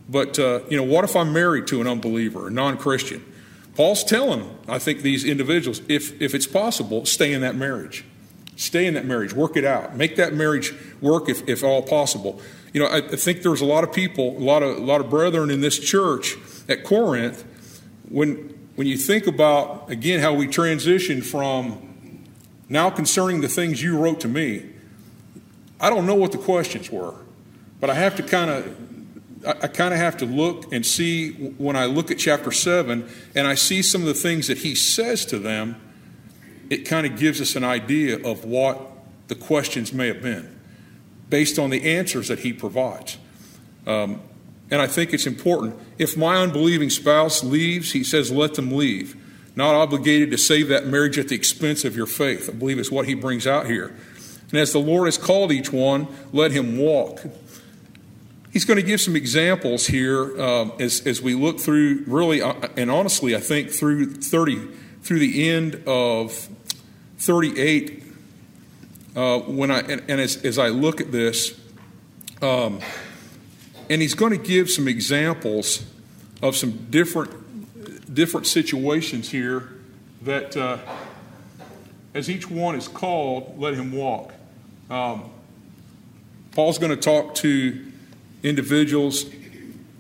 But, 0.10 0.38
uh, 0.40 0.62
you 0.70 0.78
know, 0.78 0.84
what 0.84 1.04
if 1.04 1.16
I'm 1.16 1.34
married 1.34 1.68
to 1.68 1.82
an 1.82 1.88
unbeliever, 1.88 2.48
a 2.48 2.52
non 2.52 2.78
Christian? 2.78 3.24
Paul's 3.76 4.04
telling, 4.04 4.56
I 4.68 4.78
think, 4.80 5.02
these 5.02 5.26
individuals, 5.26 5.82
if, 5.88 6.22
if 6.22 6.36
it's 6.36 6.46
possible, 6.46 7.06
stay 7.06 7.34
in 7.34 7.42
that 7.42 7.56
marriage. 7.56 8.06
Stay 8.56 8.86
in 8.86 8.94
that 8.94 9.06
marriage, 9.06 9.34
work 9.34 9.58
it 9.58 9.66
out, 9.66 9.96
make 9.96 10.16
that 10.18 10.34
marriage 10.34 10.74
work 11.02 11.28
if, 11.28 11.48
if 11.50 11.64
all 11.64 11.82
possible. 11.82 12.40
You 12.72 12.82
know, 12.82 12.86
I, 12.86 12.98
I 12.98 13.16
think 13.16 13.42
there's 13.42 13.62
a 13.62 13.66
lot 13.66 13.84
of 13.84 13.92
people, 13.92 14.38
a 14.38 14.40
lot 14.40 14.62
of, 14.62 14.78
a 14.78 14.82
lot 14.82 15.02
of 15.02 15.10
brethren 15.10 15.50
in 15.50 15.62
this 15.62 15.80
church 15.80 16.36
at 16.70 16.84
Corinth, 16.84 17.44
when, 18.10 18.53
when 18.76 18.88
you 18.88 18.98
think 18.98 19.28
about, 19.28 19.90
again, 19.90 20.20
how 20.20 20.34
we 20.34 20.48
transitioned 20.48 21.24
from 21.24 22.24
now, 22.70 22.90
concerning 22.90 23.42
the 23.42 23.48
things 23.48 23.84
you 23.84 23.98
wrote 23.98 24.20
to 24.22 24.28
me, 24.28 24.70
I 25.80 25.90
don't 25.90 26.06
know 26.06 26.16
what 26.16 26.32
the 26.32 26.38
questions 26.38 26.90
were, 26.90 27.14
but 27.80 27.90
I 27.90 27.94
have 27.96 28.16
to 28.16 28.24
kind 28.24 28.50
of 28.50 28.78
I 29.46 29.68
kind 29.68 29.94
of 29.94 30.00
have 30.00 30.16
to 30.18 30.26
look 30.26 30.72
and 30.72 30.86
see 30.86 31.34
when 31.34 31.76
I 31.76 31.86
look 31.86 32.12
at 32.12 32.18
chapter 32.18 32.50
7 32.50 33.10
and 33.36 33.46
I 33.46 33.56
see 33.56 33.82
some 33.82 34.00
of 34.02 34.08
the 34.08 34.14
things 34.14 34.48
that 34.48 34.60
he 34.60 34.74
says 34.74 35.26
to 35.26 35.38
them, 35.38 35.76
it 36.70 36.86
kind 36.86 37.06
of 37.06 37.20
gives 37.20 37.42
us 37.42 37.58
an 37.58 37.66
idea 37.66 38.26
of 38.26 38.46
what 38.46 38.80
the 39.28 39.36
questions 39.36 39.92
may 39.92 40.08
have 40.08 40.22
been 40.22 40.58
based 41.30 41.60
on 41.60 41.72
the 41.72 41.84
answers 41.98 42.30
that 42.30 42.40
he 42.40 42.54
provides. 42.54 43.18
Um, 43.86 44.22
and 44.74 44.82
I 44.82 44.88
think 44.88 45.14
it's 45.14 45.26
important. 45.26 45.80
If 45.98 46.18
my 46.18 46.36
unbelieving 46.36 46.90
spouse 46.90 47.44
leaves, 47.44 47.94
he 47.94 48.04
says, 48.04 48.30
let 48.30 48.56
them 48.56 48.72
leave 48.72 49.16
not 49.56 49.76
obligated 49.76 50.32
to 50.32 50.38
save 50.38 50.70
that 50.70 50.88
marriage 50.88 51.18
at 51.18 51.28
the 51.28 51.36
expense 51.36 51.86
of 51.86 51.96
your 51.96 52.08
faith. 52.08 52.50
I 52.50 52.54
believe 52.54 52.80
is 52.80 52.92
what 52.92 53.08
he 53.08 53.14
brings 53.14 53.46
out 53.46 53.68
here. 53.68 53.96
And 54.50 54.60
as 54.60 54.74
the 54.74 54.80
Lord 54.80 55.08
has 55.08 55.18
called 55.18 55.52
each 55.52 55.72
one, 55.72 56.08
let 56.32 56.52
him 56.52 56.78
walk. 56.78 57.22
He's 58.52 58.66
going 58.66 58.78
to 58.78 58.86
give 58.86 59.02
some 59.02 59.16
examples 59.16 59.88
here 59.88 60.40
uh, 60.40 60.70
as, 60.80 61.06
as 61.08 61.22
we 61.22 61.34
look 61.34 61.60
through, 61.60 62.04
really, 62.06 62.42
uh, 62.42 62.54
and 62.78 62.92
honestly, 62.92 63.36
I 63.36 63.40
think 63.40 63.72
through 63.72 64.14
30, 64.14 64.68
through 65.02 65.20
the 65.20 65.50
end 65.50 65.84
of 65.88 66.50
38. 67.18 68.04
Uh, 69.16 69.40
when 69.40 69.70
I 69.70 69.80
and, 69.82 70.04
and 70.08 70.22
as, 70.22 70.44
as, 70.44 70.58
I 70.58 70.70
look 70.70 71.00
at 71.00 71.12
this, 71.12 71.60
um, 72.42 72.80
and 73.90 74.02
he's 74.02 74.14
going 74.14 74.32
to 74.32 74.38
give 74.38 74.70
some 74.70 74.88
examples 74.88 75.86
of 76.42 76.56
some 76.56 76.88
different 76.90 77.32
different 78.14 78.46
situations 78.46 79.30
here 79.32 79.70
that 80.22 80.56
uh, 80.56 80.78
as 82.14 82.30
each 82.30 82.50
one 82.50 82.76
is 82.76 82.88
called, 82.88 83.58
let 83.58 83.74
him 83.74 83.92
walk. 83.92 84.34
Um, 84.90 85.30
Paul's 86.52 86.78
going 86.78 86.92
to 86.92 86.98
talk 86.98 87.34
to 87.36 87.92
individuals 88.44 89.26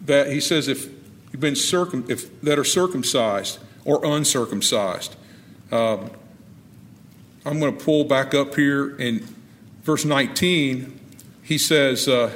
that 0.06 0.28
he 0.28 0.40
says 0.40 0.68
if 0.68 0.86
you've 1.32 1.40
been 1.40 1.56
circum 1.56 2.06
if 2.10 2.42
that 2.42 2.60
are 2.60 2.64
circumcised 2.64 3.60
or 3.86 4.06
uncircumcised. 4.06 5.16
Um, 5.72 6.12
I'm 7.46 7.60
going 7.60 7.76
to 7.76 7.84
pull 7.84 8.04
back 8.04 8.34
up 8.34 8.56
here 8.56 8.96
in 8.98 9.26
verse 9.82 10.06
19. 10.06 11.00
He 11.42 11.58
says, 11.58 12.08
uh, 12.08 12.32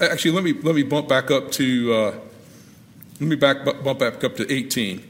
actually, 0.00 0.32
let 0.32 0.44
me 0.44 0.52
let 0.52 0.74
me 0.74 0.82
bump 0.82 1.08
back 1.08 1.30
up 1.30 1.50
to 1.52 1.94
uh, 1.94 2.14
let 3.20 3.28
me 3.28 3.36
back, 3.36 3.64
bump 3.64 3.98
back 3.98 4.22
up 4.22 4.36
to 4.36 4.52
18. 4.52 5.02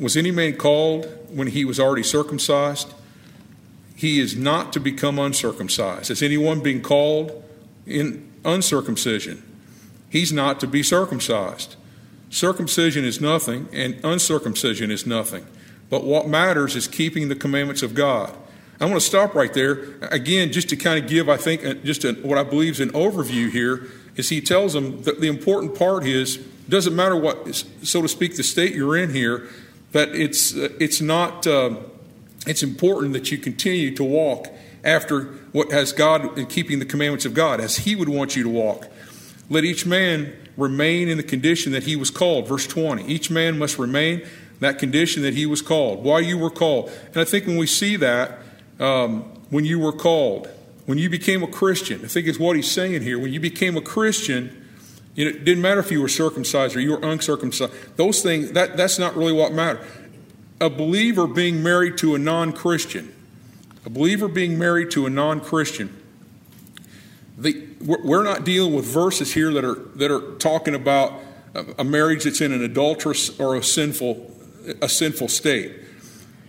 Was 0.00 0.16
any 0.16 0.30
man 0.30 0.56
called 0.56 1.06
when 1.30 1.48
he 1.48 1.64
was 1.64 1.78
already 1.78 2.02
circumcised? 2.02 2.92
He 3.94 4.18
is 4.18 4.34
not 4.34 4.72
to 4.72 4.80
become 4.80 5.18
uncircumcised. 5.18 6.08
Has 6.08 6.22
anyone 6.22 6.60
been 6.60 6.80
called 6.80 7.44
in 7.86 8.32
uncircumcision? 8.44 9.42
He's 10.08 10.32
not 10.32 10.58
to 10.60 10.66
be 10.66 10.82
circumcised. 10.82 11.76
Circumcision 12.30 13.04
is 13.04 13.20
nothing, 13.20 13.68
and 13.72 14.00
uncircumcision 14.02 14.90
is 14.90 15.06
nothing. 15.06 15.46
But 15.88 16.04
what 16.04 16.28
matters 16.28 16.74
is 16.74 16.88
keeping 16.88 17.28
the 17.28 17.34
commandments 17.34 17.82
of 17.82 17.94
God. 17.94 18.34
I 18.80 18.86
want 18.86 18.96
to 18.96 19.06
stop 19.06 19.34
right 19.34 19.52
there. 19.52 19.98
Again, 20.10 20.52
just 20.52 20.70
to 20.70 20.76
kind 20.76 21.02
of 21.02 21.08
give, 21.08 21.28
I 21.28 21.36
think, 21.36 21.84
just 21.84 22.04
a, 22.04 22.14
what 22.14 22.38
I 22.38 22.42
believe 22.42 22.72
is 22.72 22.80
an 22.80 22.90
overview 22.90 23.50
here, 23.50 23.86
is 24.16 24.28
he 24.30 24.40
tells 24.40 24.72
them 24.72 25.02
that 25.02 25.20
the 25.20 25.28
important 25.28 25.78
part 25.78 26.06
is 26.06 26.38
doesn't 26.68 26.94
matter 26.94 27.16
what, 27.16 27.54
so 27.82 28.00
to 28.00 28.08
speak, 28.08 28.36
the 28.36 28.42
state 28.42 28.74
you're 28.74 28.96
in 28.96 29.10
here, 29.10 29.48
that 29.92 30.10
it's, 30.10 30.52
it's 30.54 31.00
not, 31.00 31.46
uh, 31.46 31.76
it's 32.46 32.62
important 32.62 33.12
that 33.12 33.30
you 33.30 33.38
continue 33.38 33.94
to 33.96 34.04
walk 34.04 34.46
after 34.84 35.24
what 35.52 35.72
has 35.72 35.92
God 35.92 36.38
in 36.38 36.46
keeping 36.46 36.78
the 36.78 36.84
commandments 36.84 37.26
of 37.26 37.34
God, 37.34 37.60
as 37.60 37.78
He 37.78 37.96
would 37.96 38.08
want 38.08 38.36
you 38.36 38.44
to 38.44 38.48
walk. 38.48 38.86
Let 39.50 39.64
each 39.64 39.84
man 39.84 40.32
remain 40.56 41.08
in 41.08 41.16
the 41.16 41.24
condition 41.24 41.72
that 41.72 41.82
he 41.82 41.96
was 41.96 42.10
called. 42.10 42.46
Verse 42.46 42.66
20. 42.66 43.04
Each 43.04 43.30
man 43.30 43.58
must 43.58 43.78
remain 43.78 44.26
that 44.60 44.78
condition 44.78 45.22
that 45.22 45.34
he 45.34 45.46
was 45.46 45.62
called, 45.62 46.04
why 46.04 46.20
you 46.20 46.38
were 46.38 46.50
called. 46.50 46.90
And 47.06 47.16
I 47.16 47.24
think 47.24 47.46
when 47.46 47.56
we 47.56 47.66
see 47.66 47.96
that, 47.96 48.38
um, 48.80 49.22
when 49.50 49.64
you 49.64 49.78
were 49.78 49.92
called, 49.92 50.48
when 50.86 50.98
you 50.98 51.08
became 51.08 51.42
a 51.42 51.46
Christian, 51.46 52.04
I 52.04 52.08
think 52.08 52.26
it's 52.26 52.38
what 52.38 52.56
he's 52.56 52.70
saying 52.70 53.02
here. 53.02 53.18
When 53.18 53.32
you 53.32 53.38
became 53.38 53.76
a 53.76 53.82
Christian, 53.82 54.66
you 55.14 55.24
know, 55.24 55.30
it 55.30 55.44
didn't 55.44 55.62
matter 55.62 55.80
if 55.80 55.92
you 55.92 56.00
were 56.00 56.08
circumcised 56.08 56.74
or 56.74 56.80
you 56.80 56.92
were 56.92 57.02
uncircumcised. 57.02 57.72
Those 57.96 58.22
things, 58.22 58.52
that, 58.52 58.76
that's 58.76 58.98
not 58.98 59.16
really 59.16 59.32
what 59.32 59.52
mattered. 59.52 59.86
A 60.60 60.70
believer 60.70 61.26
being 61.26 61.62
married 61.62 61.98
to 61.98 62.14
a 62.14 62.18
non 62.18 62.52
Christian, 62.52 63.14
a 63.84 63.90
believer 63.90 64.28
being 64.28 64.58
married 64.58 64.90
to 64.92 65.06
a 65.06 65.10
non 65.10 65.40
Christian, 65.40 65.96
we're 67.80 68.22
not 68.22 68.44
dealing 68.44 68.74
with 68.74 68.84
verses 68.84 69.32
here 69.32 69.52
that 69.54 69.64
are, 69.64 69.76
that 69.96 70.10
are 70.10 70.34
talking 70.36 70.74
about 70.74 71.14
a 71.78 71.84
marriage 71.84 72.24
that's 72.24 72.40
in 72.40 72.52
an 72.52 72.62
adulterous 72.62 73.38
or 73.40 73.56
a 73.56 73.62
sinful, 73.62 74.30
a 74.82 74.88
sinful 74.88 75.28
state. 75.28 75.74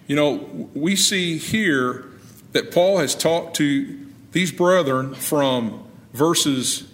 You 0.07 0.15
know, 0.15 0.69
we 0.73 0.95
see 0.95 1.37
here 1.37 2.10
that 2.51 2.71
Paul 2.71 2.97
has 2.97 3.15
talked 3.15 3.55
to 3.57 4.07
these 4.31 4.51
brethren 4.51 5.13
from 5.13 5.83
verses 6.13 6.91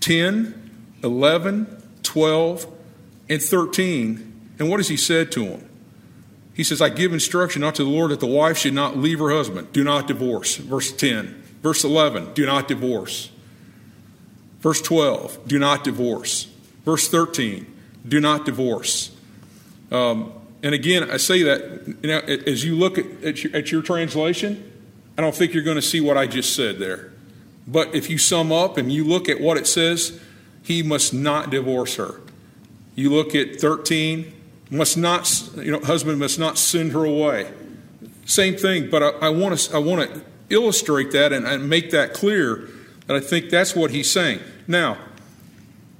10, 0.00 0.70
11, 1.02 1.82
12, 2.02 2.66
and 3.28 3.42
13. 3.42 4.52
And 4.58 4.70
what 4.70 4.78
has 4.78 4.88
he 4.88 4.96
said 4.96 5.32
to 5.32 5.44
them? 5.44 5.68
He 6.54 6.64
says, 6.64 6.80
I 6.80 6.88
give 6.88 7.12
instruction 7.12 7.60
not 7.60 7.74
to 7.74 7.84
the 7.84 7.90
Lord 7.90 8.10
that 8.12 8.20
the 8.20 8.26
wife 8.26 8.56
should 8.56 8.72
not 8.72 8.96
leave 8.96 9.18
her 9.18 9.30
husband. 9.30 9.72
Do 9.72 9.84
not 9.84 10.06
divorce. 10.06 10.56
Verse 10.56 10.90
10. 10.90 11.42
Verse 11.66 11.82
11, 11.82 12.32
do 12.34 12.46
not 12.46 12.68
divorce. 12.68 13.30
Verse 14.60 14.80
12, 14.80 15.48
do 15.48 15.58
not 15.58 15.82
divorce. 15.82 16.44
Verse 16.84 17.08
13, 17.08 17.66
do 18.06 18.20
not 18.20 18.44
divorce. 18.44 19.10
Um, 19.90 20.32
and 20.62 20.74
again, 20.74 21.10
I 21.10 21.16
say 21.16 21.42
that 21.42 21.86
you 22.02 22.08
know, 22.08 22.18
as 22.18 22.64
you 22.64 22.74
look 22.74 22.98
at, 22.98 23.06
at, 23.22 23.44
your, 23.44 23.56
at 23.56 23.70
your 23.70 23.82
translation, 23.82 24.72
I 25.18 25.22
don't 25.22 25.34
think 25.34 25.54
you're 25.54 25.62
going 25.62 25.76
to 25.76 25.82
see 25.82 26.00
what 26.00 26.16
I 26.16 26.26
just 26.26 26.54
said 26.54 26.78
there. 26.78 27.12
But 27.66 27.94
if 27.94 28.10
you 28.10 28.18
sum 28.18 28.52
up 28.52 28.76
and 28.76 28.92
you 28.92 29.04
look 29.04 29.28
at 29.28 29.40
what 29.40 29.56
it 29.56 29.66
says, 29.66 30.20
he 30.62 30.82
must 30.82 31.12
not 31.12 31.50
divorce 31.50 31.96
her. 31.96 32.20
You 32.94 33.10
look 33.10 33.34
at 33.34 33.60
13, 33.60 34.32
must 34.70 34.96
not, 34.96 35.50
you 35.56 35.72
know, 35.72 35.80
husband 35.80 36.18
must 36.18 36.38
not 36.38 36.58
send 36.58 36.92
her 36.92 37.04
away. 37.04 37.50
Same 38.24 38.56
thing, 38.56 38.90
but 38.90 39.02
I, 39.02 39.08
I 39.08 39.28
want 39.28 39.58
to 39.58 39.76
I 39.76 39.78
want 39.78 40.10
to 40.10 40.22
illustrate 40.50 41.12
that 41.12 41.32
and, 41.32 41.46
and 41.46 41.68
make 41.68 41.90
that 41.90 42.12
clear 42.12 42.68
that 43.06 43.16
I 43.16 43.20
think 43.20 43.50
that's 43.50 43.76
what 43.76 43.90
he's 43.90 44.10
saying. 44.10 44.40
Now, 44.66 44.98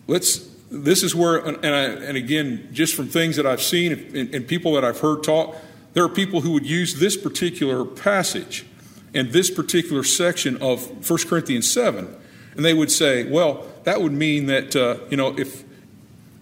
let's. 0.07 0.56
This 0.71 1.03
is 1.03 1.15
where, 1.15 1.37
and, 1.39 1.65
I, 1.65 1.85
and 1.85 2.17
again, 2.17 2.69
just 2.73 2.95
from 2.95 3.09
things 3.09 3.37
that 3.37 3.47
I've 3.47 3.63
seen 3.63 3.93
and, 3.93 4.35
and 4.35 4.49
people 4.49 4.75
that 4.75 4.85
I've 4.85 5.01
heard 5.01 5.23
talk, 5.23 5.57
there 5.93 6.05
are 6.05 6.09
people 6.09 6.41
who 6.41 6.53
would 6.53 6.67
use 6.67 6.99
this 6.99 7.17
particular 7.17 7.85
passage 7.85 8.67
and 9.15 9.33
this 9.33 9.51
particular 9.51 10.03
section 10.03 10.61
of 10.61 11.09
1 11.09 11.19
Corinthians 11.27 11.71
7, 11.71 12.15
and 12.55 12.65
they 12.65 12.75
would 12.75 12.91
say, 12.91 13.25
well, 13.25 13.67
that 13.85 14.01
would 14.03 14.13
mean 14.13 14.47
that, 14.47 14.75
uh, 14.77 14.99
you 15.09 15.17
know, 15.17 15.39
if, 15.39 15.65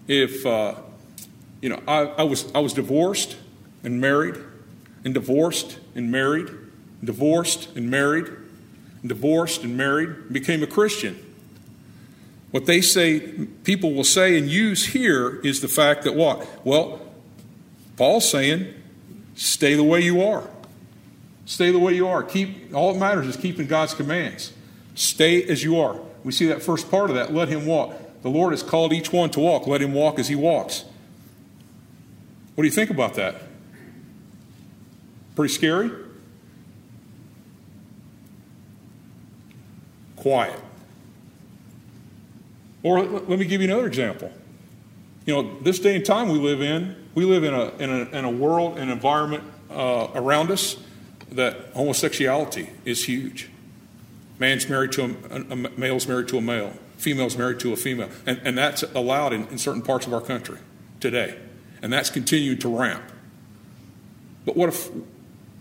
if 0.07 0.45
uh, 0.45 0.75
you 1.61 1.69
know, 1.69 1.81
I, 1.87 2.01
I, 2.01 2.23
was, 2.23 2.51
I 2.53 2.59
was 2.59 2.73
divorced 2.73 3.37
and 3.83 4.01
married, 4.01 4.35
and 5.03 5.13
divorced 5.13 5.79
and 5.95 6.11
married, 6.11 6.49
divorced 7.03 7.75
and 7.75 7.89
married, 7.89 8.27
and 9.01 9.09
divorced 9.09 9.63
and 9.63 9.77
married, 9.77 10.33
became 10.33 10.63
a 10.63 10.67
Christian. 10.67 11.24
What 12.55 12.67
they 12.67 12.79
say, 12.79 13.19
people 13.65 13.93
will 13.93 14.05
say 14.05 14.37
and 14.37 14.49
use 14.49 14.85
here 14.85 15.41
is 15.43 15.59
the 15.59 15.67
fact 15.67 16.05
that 16.05 16.15
what? 16.15 16.47
Well, 16.65 17.01
Paul's 17.97 18.29
saying, 18.29 18.73
stay 19.35 19.73
the 19.73 19.83
way 19.83 19.99
you 19.99 20.23
are. 20.23 20.47
Stay 21.45 21.71
the 21.71 21.79
way 21.79 21.95
you 21.95 22.07
are. 22.07 22.23
Keep 22.23 22.73
all 22.73 22.93
that 22.93 22.97
matters 22.97 23.27
is 23.27 23.35
keeping 23.35 23.67
God's 23.67 23.93
commands. 23.93 24.53
Stay 24.93 25.43
as 25.43 25.65
you 25.65 25.81
are. 25.81 25.99
We 26.23 26.31
see 26.31 26.45
that 26.45 26.63
first 26.63 26.89
part 26.89 27.09
of 27.09 27.17
that. 27.17 27.33
Let 27.33 27.49
him 27.49 27.65
walk. 27.65 27.93
The 28.21 28.29
Lord 28.29 28.53
has 28.53 28.63
called 28.63 28.93
each 28.93 29.11
one 29.11 29.31
to 29.31 29.41
walk. 29.41 29.67
Let 29.67 29.81
him 29.81 29.93
walk 29.93 30.17
as 30.17 30.29
he 30.29 30.35
walks. 30.35 30.85
What 32.55 32.61
do 32.61 32.67
you 32.69 32.73
think 32.73 32.89
about 32.89 33.15
that? 33.15 33.35
Pretty 35.35 35.53
scary? 35.53 35.91
Quiet. 40.15 40.61
Or 42.85 43.01
let 43.01 43.39
me 43.39 43.45
give 43.45 43.61
you 43.61 43.67
another 43.67 43.87
example. 43.87 44.31
You 45.25 45.33
know, 45.33 45.59
this 45.61 45.79
day 45.79 45.95
and 45.95 46.05
time 46.05 46.29
we 46.29 46.37
live 46.37 46.61
in, 46.61 46.95
we 47.15 47.25
live 47.25 47.43
in 47.43 47.51
a, 47.51 47.69
in 47.77 47.89
a, 47.89 48.15
in 48.15 48.25
a 48.25 48.29
world, 48.29 48.77
an 48.77 48.91
environment 48.91 49.43
uh, 49.71 50.09
around 50.13 50.51
us 50.51 50.77
that 51.31 51.71
homosexuality 51.73 52.69
is 52.85 53.05
huge. 53.05 53.49
Man's 54.37 54.69
married 54.69 54.91
to 54.91 55.03
a, 55.31 55.35
a, 55.35 55.55
male's 55.55 56.07
married 56.07 56.27
to 56.27 56.37
a 56.37 56.41
male, 56.41 56.73
female's 56.97 57.35
married 57.35 57.59
to 57.61 57.73
a 57.73 57.75
female, 57.75 58.11
and, 58.27 58.39
and 58.43 58.55
that's 58.55 58.83
allowed 58.83 59.33
in, 59.33 59.47
in 59.47 59.57
certain 59.57 59.81
parts 59.81 60.05
of 60.05 60.13
our 60.13 60.21
country 60.21 60.59
today, 60.99 61.39
and 61.81 61.91
that's 61.91 62.11
continued 62.11 62.61
to 62.61 62.69
ramp. 62.69 63.01
But 64.45 64.55
what 64.55 64.69
if, 64.69 64.91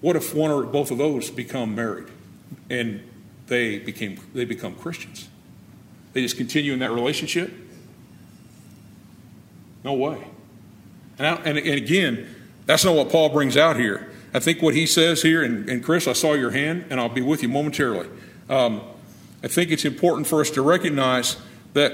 what 0.02 0.14
if 0.14 0.34
one 0.34 0.50
or 0.50 0.64
both 0.64 0.90
of 0.90 0.98
those 0.98 1.30
become 1.30 1.74
married, 1.74 2.08
and 2.68 3.02
they 3.46 3.78
became 3.78 4.20
they 4.34 4.44
become 4.44 4.74
Christians? 4.74 5.30
They 6.14 6.22
just 6.22 6.36
continue 6.36 6.72
in 6.72 6.78
that 6.78 6.92
relationship? 6.92 7.52
No 9.84 9.92
way. 9.92 10.24
And, 11.18 11.26
I, 11.26 11.34
and, 11.42 11.58
and 11.58 11.74
again, 11.74 12.34
that's 12.66 12.84
not 12.84 12.94
what 12.94 13.10
Paul 13.10 13.28
brings 13.28 13.56
out 13.56 13.76
here. 13.76 14.10
I 14.32 14.40
think 14.40 14.62
what 14.62 14.74
he 14.74 14.86
says 14.86 15.22
here, 15.22 15.42
and, 15.42 15.68
and 15.68 15.84
Chris, 15.84 16.08
I 16.08 16.12
saw 16.12 16.32
your 16.32 16.50
hand, 16.50 16.86
and 16.90 16.98
I'll 16.98 17.08
be 17.08 17.20
with 17.20 17.42
you 17.42 17.48
momentarily. 17.48 18.08
Um, 18.48 18.80
I 19.42 19.48
think 19.48 19.70
it's 19.70 19.84
important 19.84 20.26
for 20.26 20.40
us 20.40 20.50
to 20.50 20.62
recognize 20.62 21.36
that 21.74 21.92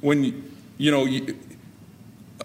when 0.00 0.50
you 0.78 0.90
know 0.90 1.04
you, 1.04 1.36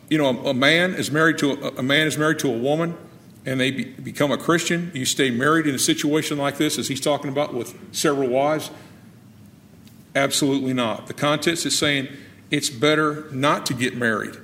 you 0.10 0.18
know 0.18 0.28
a, 0.28 0.50
a, 0.50 0.54
man 0.54 0.96
is 0.96 1.12
married 1.12 1.38
to 1.38 1.52
a, 1.52 1.80
a, 1.80 1.84
man 1.84 2.08
is 2.08 2.18
married 2.18 2.40
to 2.40 2.52
a 2.52 2.58
woman, 2.58 2.98
and 3.46 3.60
they 3.60 3.72
be, 3.72 3.84
become 3.86 4.32
a 4.32 4.38
Christian. 4.38 4.92
You 4.94 5.06
stay 5.06 5.30
married 5.30 5.68
in 5.68 5.76
a 5.76 5.80
situation 5.80 6.38
like 6.38 6.58
this, 6.58 6.78
as 6.78 6.88
he's 6.88 7.02
talking 7.02 7.30
about 7.30 7.54
with 7.54 7.78
several 7.94 8.28
wives. 8.28 8.72
Absolutely 10.16 10.74
not. 10.74 11.08
The 11.08 11.14
context 11.14 11.66
is 11.66 11.78
saying 11.78 12.08
it's 12.52 12.70
better 12.70 13.28
not 13.32 13.66
to 13.68 13.74
get 13.74 13.96
married 13.96 14.38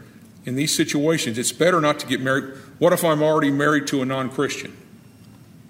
in 0.45 0.55
these 0.55 0.75
situations. 0.75 1.37
It's 1.37 1.51
better 1.51 1.79
not 1.79 1.99
to 1.99 2.07
get 2.07 2.21
married. 2.21 2.55
What 2.79 2.93
if 2.93 3.03
I'm 3.03 3.21
already 3.21 3.51
married 3.51 3.87
to 3.87 4.01
a 4.01 4.05
non 4.05 4.29
Christian? 4.29 4.75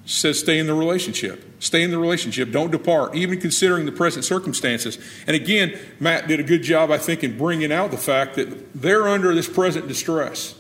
Says 0.06 0.40
stay 0.40 0.58
in 0.58 0.66
the 0.66 0.74
relationship. 0.74 1.44
Stay 1.60 1.84
in 1.84 1.92
the 1.92 2.00
relationship. 2.00 2.52
Don't 2.52 2.72
depart, 2.72 3.14
even 3.14 3.40
considering 3.40 3.86
the 3.86 3.92
present 3.92 4.26
circumstances. 4.26 4.98
And 5.28 5.36
again, 5.36 5.78
Matt 6.00 6.28
did 6.28 6.40
a 6.40 6.44
good 6.44 6.64
job, 6.64 6.90
I 6.90 6.98
think, 6.98 7.24
in 7.24 7.38
bringing 7.38 7.72
out 7.72 7.92
the 7.92 7.98
fact 7.98 8.36
that 8.36 8.74
they're 8.74 9.08
under 9.08 9.36
this 9.36 9.48
present 9.48 9.88
distress. 9.88 10.56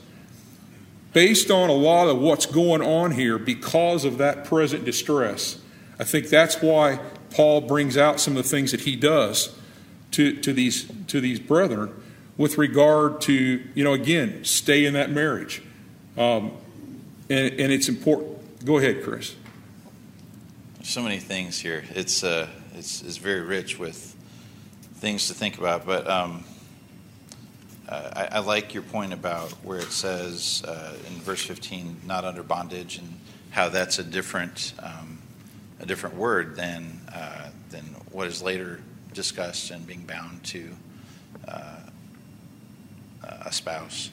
Based 1.13 1.49
on 1.49 1.69
a 1.69 1.73
lot 1.73 2.09
of 2.09 2.19
what's 2.19 2.45
going 2.45 2.83
on 2.83 3.11
here 3.11 3.39
because 3.39 4.05
of 4.05 4.19
that 4.19 4.45
present 4.45 4.85
distress, 4.85 5.59
I 5.97 6.03
think 6.03 6.27
that's 6.27 6.61
why 6.61 6.99
Paul 7.31 7.61
brings 7.61 7.97
out 7.97 8.19
some 8.19 8.35
of 8.37 8.43
the 8.43 8.49
things 8.49 8.71
that 8.71 8.81
he 8.81 8.95
does 8.95 9.55
to, 10.11 10.35
to, 10.41 10.53
these, 10.53 10.89
to 11.07 11.21
these 11.21 11.39
brethren 11.39 11.93
with 12.37 12.57
regard 12.57 13.21
to, 13.21 13.33
you 13.33 13.83
know, 13.83 13.93
again, 13.93 14.43
stay 14.45 14.85
in 14.85 14.93
that 14.93 15.11
marriage. 15.11 15.61
Um, 16.17 16.53
and, 17.29 17.59
and 17.59 17.71
it's 17.71 17.89
important. 17.89 18.65
Go 18.65 18.77
ahead, 18.77 19.03
Chris. 19.03 19.35
So 20.83 21.03
many 21.03 21.19
things 21.19 21.59
here. 21.59 21.83
It's, 21.91 22.23
uh, 22.23 22.47
it's, 22.75 23.01
it's 23.01 23.17
very 23.17 23.41
rich 23.41 23.77
with 23.77 24.15
things 24.95 25.27
to 25.27 25.33
think 25.33 25.57
about. 25.57 25.85
But 25.85 26.09
um, 26.09 26.43
uh, 27.87 28.27
I, 28.31 28.37
I, 28.37 28.39
like 28.39 28.73
your 28.73 28.83
point 28.83 29.13
about 29.13 29.51
where 29.63 29.79
it 29.79 29.91
says 29.91 30.63
uh, 30.67 30.95
in 31.07 31.13
verse 31.21 31.43
15, 31.43 32.01
not 32.05 32.25
under 32.25 32.43
bondage, 32.43 32.97
and 32.97 33.19
how 33.51 33.69
that's 33.69 33.99
a 33.99 34.03
different, 34.03 34.73
um, 34.79 35.19
a 35.79 35.85
different 35.85 36.15
word 36.15 36.55
than, 36.55 36.98
uh, 37.13 37.49
than 37.69 37.83
what 38.11 38.27
is 38.27 38.41
later 38.41 38.81
discussed 39.13 39.71
and 39.71 39.85
being 39.85 40.03
bound 40.03 40.43
to 40.43 40.69
uh, 41.47 41.79
a 43.23 43.51
spouse. 43.51 44.11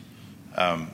Um, 0.56 0.90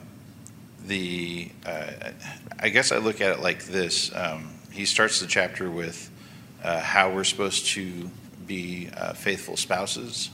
the 0.87 1.51
uh, 1.65 2.11
I 2.59 2.69
guess 2.69 2.93
I 2.93 2.99
look 2.99 3.21
at 3.21 3.31
it 3.31 3.41
like 3.41 3.65
this. 3.65 4.15
Um, 4.15 4.51
he 4.73 4.85
starts 4.85 5.21
the 5.21 5.27
chapter 5.27 5.71
with 5.71 6.11
uh, 6.63 6.81
how 6.81 7.11
we're 7.13 7.25
supposed 7.25 7.67
to 7.69 8.11
be 8.47 8.89
uh, 8.97 9.13
faithful 9.13 9.57
spouses, 9.57 10.31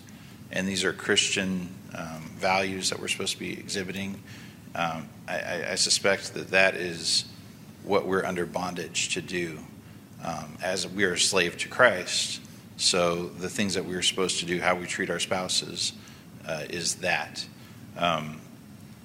and 0.50 0.66
these 0.66 0.84
are 0.84 0.92
Christian 0.92 1.68
um, 1.94 2.30
values 2.36 2.90
that 2.90 3.00
we're 3.00 3.08
supposed 3.08 3.34
to 3.34 3.38
be 3.38 3.52
exhibiting. 3.52 4.22
Um, 4.74 5.08
I, 5.26 5.70
I, 5.70 5.74
suspect 5.74 6.34
that 6.34 6.50
that 6.50 6.74
is 6.74 7.24
what 7.84 8.06
we're 8.06 8.24
under 8.24 8.44
bondage 8.44 9.14
to 9.14 9.22
do, 9.22 9.58
um, 10.24 10.56
as 10.62 10.86
we 10.86 11.04
are 11.04 11.12
a 11.12 11.18
slave 11.18 11.56
to 11.58 11.68
Christ. 11.68 12.40
So 12.76 13.26
the 13.26 13.48
things 13.48 13.74
that 13.74 13.84
we're 13.84 14.02
supposed 14.02 14.40
to 14.40 14.46
do, 14.46 14.60
how 14.60 14.74
we 14.76 14.86
treat 14.86 15.10
our 15.10 15.18
spouses, 15.18 15.92
uh, 16.46 16.64
is 16.70 16.96
that 16.96 17.44
um, 17.96 18.40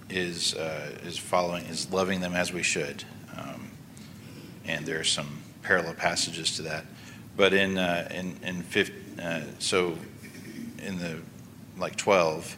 is 0.10 0.54
uh, 0.54 0.98
is 1.04 1.18
following 1.18 1.66
is 1.66 1.92
loving 1.92 2.22
them 2.22 2.34
as 2.34 2.54
we 2.54 2.64
should, 2.64 3.04
um, 3.36 3.72
and 4.66 4.86
there 4.86 5.00
are 5.00 5.04
some 5.04 5.40
parallel 5.64 5.96
passages 5.96 6.56
to 6.58 6.62
that. 6.64 6.86
But 7.36 7.54
in 7.54 7.78
uh, 7.78 8.08
in 8.12 8.38
in 8.44 9.20
uh, 9.20 9.42
so 9.60 9.98
in 10.84 11.00
the 11.00 11.20
like 11.78 11.96
twelve, 11.96 12.56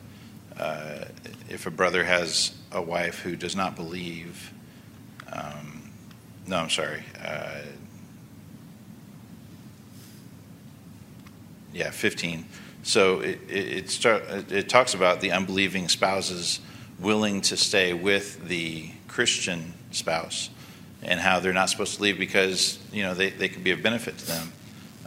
uh, 0.60 1.06
if 1.50 1.66
a 1.66 1.72
brother 1.72 2.04
has 2.04 2.54
a 2.72 2.82
wife 2.82 3.20
who 3.20 3.38
does 3.38 3.56
not 3.56 3.78
believe, 3.78 4.52
um, 5.32 5.92
no, 6.46 6.58
I'm 6.58 6.70
sorry. 6.70 7.04
Yeah, 11.76 11.92
15 11.92 12.46
so 12.86 13.22
it, 13.22 13.40
it, 13.50 13.90
start, 13.90 14.24
it 14.52 14.70
talks 14.70 14.94
about 14.94 15.20
the 15.20 15.32
unbelieving 15.32 15.90
spouses 15.90 16.60
willing 17.00 17.42
to 17.42 17.58
stay 17.58 17.94
with 17.94 18.48
the 18.48 18.92
Christian 19.08 19.74
spouse 19.90 20.52
and 21.02 21.20
how 21.20 21.40
they're 21.40 21.52
not 21.52 21.72
supposed 21.72 21.96
to 21.96 22.04
leave 22.04 22.20
because 22.20 22.78
you 22.92 23.02
know 23.02 23.16
they, 23.16 23.32
they 23.32 23.50
could 23.50 23.64
be 23.64 23.72
of 23.72 23.82
benefit 23.82 24.20
to 24.20 24.28
them. 24.28 24.54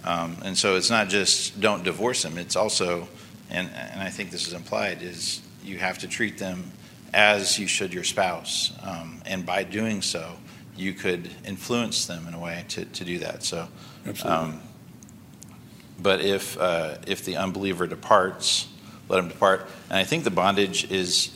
Um, 0.02 0.36
and 0.44 0.58
so 0.58 0.74
it's 0.74 0.90
not 0.90 1.08
just 1.08 1.60
don't 1.60 1.84
divorce 1.84 2.24
them. 2.24 2.36
It's 2.36 2.56
also, 2.56 3.06
and, 3.48 3.70
and 3.72 4.00
I 4.00 4.10
think 4.10 4.32
this 4.32 4.48
is 4.48 4.54
implied, 4.54 5.00
is 5.00 5.40
you 5.62 5.78
have 5.78 5.98
to 5.98 6.08
treat 6.08 6.36
them 6.36 6.72
as 7.14 7.60
you 7.60 7.68
should 7.68 7.94
your 7.94 8.04
spouse. 8.04 8.72
Um, 8.82 9.22
and 9.24 9.46
by 9.46 9.62
doing 9.62 10.02
so, 10.02 10.32
you 10.76 10.94
could 10.94 11.30
influence 11.44 12.06
them 12.06 12.26
in 12.26 12.34
a 12.34 12.40
way 12.40 12.64
to, 12.70 12.84
to 12.84 13.04
do 13.04 13.20
that. 13.20 13.44
So, 13.44 13.68
um, 14.24 14.60
but 15.98 16.20
if, 16.20 16.58
uh, 16.58 16.98
if 17.06 17.24
the 17.24 17.36
unbeliever 17.36 17.86
departs, 17.86 18.68
let 19.08 19.18
him 19.18 19.28
depart. 19.28 19.68
And 19.90 19.98
I 19.98 20.04
think 20.04 20.24
the 20.24 20.30
bondage 20.30 20.90
is 20.90 21.30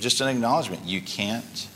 just 0.00 0.20
an 0.20 0.28
acknowledgement. 0.28 0.84
You 0.84 1.00
can't, 1.00 1.68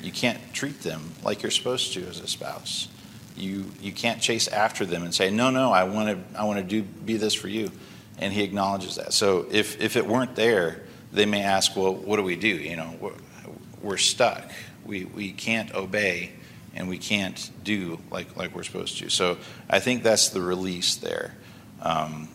you 0.00 0.12
can't 0.12 0.38
treat 0.52 0.82
them 0.82 1.12
like 1.22 1.42
you're 1.42 1.50
supposed 1.50 1.92
to 1.94 2.06
as 2.06 2.20
a 2.20 2.28
spouse. 2.28 2.88
You 3.36 3.66
you 3.82 3.92
can't 3.92 4.22
chase 4.22 4.48
after 4.48 4.86
them 4.86 5.02
and 5.02 5.14
say, 5.14 5.30
no, 5.30 5.50
no, 5.50 5.70
I 5.70 5.84
want 5.84 6.08
to 6.08 6.40
I 6.40 6.44
want 6.44 6.58
to 6.58 6.64
do 6.64 6.82
be 6.82 7.18
this 7.18 7.34
for 7.34 7.48
you, 7.48 7.70
and 8.16 8.32
He 8.32 8.42
acknowledges 8.42 8.96
that. 8.96 9.12
So 9.12 9.46
if 9.50 9.78
if 9.78 9.96
it 9.96 10.06
weren't 10.06 10.36
there, 10.36 10.84
they 11.12 11.26
may 11.26 11.42
ask, 11.42 11.76
well, 11.76 11.94
what 11.94 12.16
do 12.16 12.22
we 12.22 12.36
do? 12.36 12.48
You 12.48 12.76
know, 12.76 13.12
we're 13.82 13.98
stuck. 13.98 14.50
We 14.86 15.04
we 15.04 15.32
can't 15.32 15.74
obey, 15.74 16.32
and 16.76 16.88
we 16.88 16.98
can't 16.98 17.50
do 17.64 17.98
like 18.10 18.36
like 18.36 18.54
we're 18.54 18.62
supposed 18.62 18.98
to. 18.98 19.08
So 19.08 19.38
I 19.68 19.80
think 19.80 20.02
that's 20.02 20.28
the 20.28 20.40
release 20.40 20.96
there. 20.96 21.34
Um, 21.80 22.28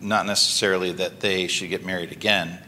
not 0.00 0.26
necessarily 0.26 0.92
that 0.92 1.20
they 1.20 1.46
should 1.46 1.70
get 1.70 1.84
married 1.84 2.12
again, 2.12 2.58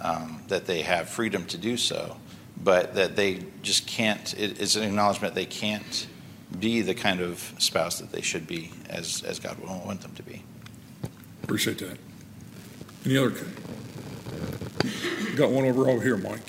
um, 0.00 0.42
that 0.48 0.66
they 0.66 0.82
have 0.82 1.08
freedom 1.08 1.44
to 1.46 1.58
do 1.58 1.76
so, 1.76 2.16
but 2.56 2.94
that 2.94 3.16
they 3.16 3.42
just 3.62 3.86
can't. 3.86 4.32
It, 4.34 4.60
it's 4.60 4.76
an 4.76 4.84
acknowledgement 4.84 5.34
they 5.34 5.46
can't 5.46 6.06
be 6.58 6.82
the 6.82 6.94
kind 6.94 7.20
of 7.20 7.52
spouse 7.58 7.98
that 7.98 8.12
they 8.12 8.20
should 8.20 8.46
be 8.46 8.70
as, 8.88 9.22
as 9.24 9.40
God 9.40 9.58
would 9.58 9.68
want 9.68 10.00
them 10.02 10.14
to 10.14 10.22
be. 10.22 10.44
Appreciate 11.42 11.78
that. 11.78 11.98
Any 13.04 13.18
other? 13.18 13.34
Got 15.36 15.50
one 15.50 15.64
over 15.64 15.88
over 15.88 16.02
here, 16.02 16.16
Mike. 16.16 16.40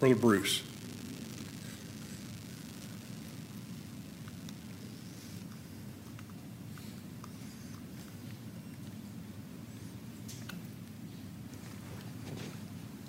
Brother 0.00 0.16
Bruce. 0.16 0.62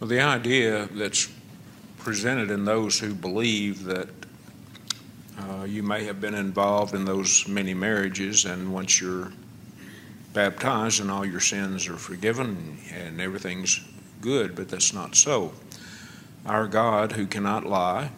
Well, 0.03 0.09
the 0.09 0.19
idea 0.19 0.89
that's 0.91 1.29
presented 1.99 2.51
in 2.51 2.65
those 2.65 2.99
who 2.99 3.13
believe 3.13 3.85
that 3.85 4.09
uh, 5.39 5.63
you 5.63 5.81
may 5.81 6.03
have 6.03 6.19
been 6.19 6.35
involved 6.35 6.93
in 6.93 7.05
those 7.05 7.47
many 7.47 7.73
marriages, 7.73 8.43
and 8.43 8.73
once 8.73 8.99
you're 8.99 9.31
baptized 10.33 10.99
and 10.99 11.09
all 11.09 11.25
your 11.25 11.39
sins 11.39 11.87
are 11.87 11.95
forgiven 11.95 12.79
and 12.91 13.21
everything's 13.21 13.79
good, 14.19 14.57
but 14.57 14.67
that's 14.67 14.91
not 14.91 15.15
so. 15.15 15.53
Our 16.45 16.67
God, 16.67 17.13
who 17.13 17.25
cannot 17.25 17.65
lie, 17.65 18.11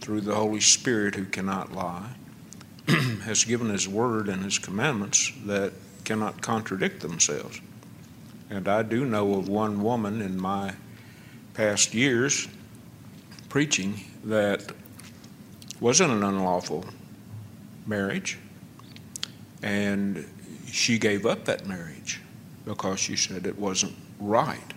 through 0.00 0.22
the 0.22 0.34
Holy 0.34 0.58
Spirit, 0.58 1.14
who 1.14 1.26
cannot 1.26 1.72
lie, 1.72 2.14
has 3.22 3.44
given 3.44 3.68
His 3.68 3.86
Word 3.88 4.28
and 4.28 4.42
His 4.42 4.58
commandments 4.58 5.30
that 5.46 5.72
cannot 6.02 6.42
contradict 6.42 7.00
themselves. 7.00 7.60
And 8.50 8.66
I 8.66 8.82
do 8.82 9.04
know 9.04 9.34
of 9.34 9.48
one 9.48 9.84
woman 9.84 10.20
in 10.20 10.36
my 10.36 10.74
past 11.54 11.94
years 11.94 12.48
preaching 13.48 14.00
that 14.24 14.72
wasn't 15.80 16.10
an 16.10 16.22
unlawful 16.22 16.84
marriage, 17.86 18.38
and 19.62 20.24
she 20.66 20.98
gave 20.98 21.26
up 21.26 21.44
that 21.44 21.66
marriage 21.66 22.20
because 22.64 22.98
she 23.00 23.16
said 23.16 23.46
it 23.46 23.58
wasn't 23.58 23.94
right. 24.18 24.72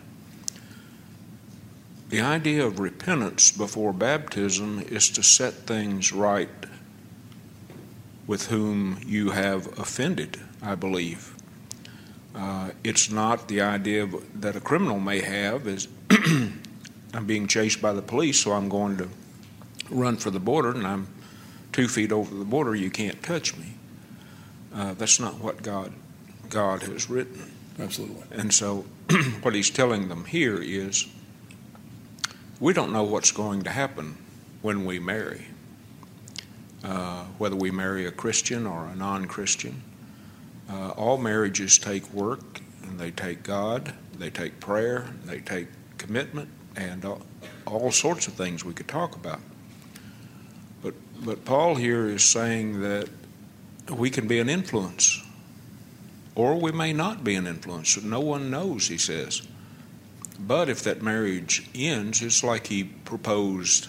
The 2.10 2.22
idea 2.22 2.66
of 2.66 2.80
repentance 2.80 3.52
before 3.52 3.94
baptism 3.94 4.80
is 4.90 5.10
to 5.12 5.24
set 5.24 5.54
things 5.54 6.12
right 6.12 6.50
with 8.28 8.48
whom 8.48 9.00
you 9.06 9.32
have 9.32 9.68
offended, 9.80 10.40
I 10.62 10.76
believe. 10.76 11.36
Uh, 12.36 12.72
it's 12.84 13.10
not 13.10 13.48
the 13.48 13.62
idea 13.62 14.10
that 14.36 14.56
a 14.56 14.60
criminal 14.60 15.00
may 15.00 15.22
have 15.22 15.68
is 15.68 15.88
I'm 17.16 17.26
being 17.26 17.48
chased 17.48 17.82
by 17.82 17.94
the 17.94 18.02
police, 18.02 18.40
so 18.40 18.52
I'm 18.52 18.68
going 18.68 18.98
to 18.98 19.08
run 19.90 20.18
for 20.18 20.32
the 20.32 20.40
border, 20.40 20.72
and 20.72 20.86
I'm 20.86 21.08
two 21.72 21.88
feet 21.88 22.12
over 22.12 22.36
the 22.36 22.44
border. 22.44 22.76
You 22.76 22.90
can't 22.90 23.24
touch 23.24 23.56
me. 23.56 23.76
Uh, 24.74 24.96
that's 24.96 25.18
not 25.18 25.36
what 25.36 25.64
God 25.64 25.94
God 26.50 26.84
has 26.84 27.10
written. 27.10 27.54
Absolutely. 27.80 28.24
And 28.32 28.54
so, 28.54 28.86
what 29.44 29.56
He's 29.56 29.70
telling 29.70 30.10
them 30.10 30.26
here 30.26 30.62
is, 30.62 31.08
we 32.60 32.74
don't 32.74 32.92
know 32.92 33.04
what's 33.04 33.32
going 33.32 33.64
to 33.64 33.70
happen 33.70 34.18
when 34.62 34.84
we 34.84 35.00
marry. 35.00 35.48
Uh, 36.84 37.24
whether 37.38 37.56
we 37.56 37.72
marry 37.72 38.06
a 38.06 38.12
Christian 38.12 38.68
or 38.68 38.88
a 38.88 38.96
non-Christian, 38.96 39.82
uh, 40.70 40.90
all 40.90 41.18
marriages 41.18 41.78
take 41.78 42.14
work, 42.14 42.60
and 42.84 43.00
they 43.00 43.10
take 43.10 43.42
God, 43.42 43.94
they 44.18 44.30
take 44.30 44.60
prayer, 44.60 45.08
they 45.24 45.40
take 45.40 45.68
commitment, 45.98 46.50
and 46.76 47.06
all, 47.66 47.92
sorts 47.92 48.28
of 48.28 48.34
things 48.34 48.64
we 48.64 48.74
could 48.74 48.88
talk 48.88 49.16
about. 49.16 49.40
But, 50.82 50.94
but 51.24 51.46
Paul 51.46 51.76
here 51.76 52.08
is 52.08 52.24
saying 52.24 52.82
that 52.82 53.10
we 53.90 54.10
can 54.10 54.28
be 54.28 54.40
an 54.40 54.50
influence, 54.50 55.22
or 56.36 56.56
we 56.60 56.72
may 56.72 56.94
not 56.94 57.24
be 57.24 57.36
an 57.36 57.48
influence. 57.48 58.02
No 58.02 58.20
one 58.20 58.50
knows, 58.50 58.88
he 58.88 58.98
says. 58.98 59.42
But 60.40 60.70
if 60.70 60.84
that 60.84 61.02
marriage 61.02 61.70
ends, 61.74 62.22
it's 62.22 62.44
like 62.44 62.68
he 62.68 62.84
proposed 62.84 63.88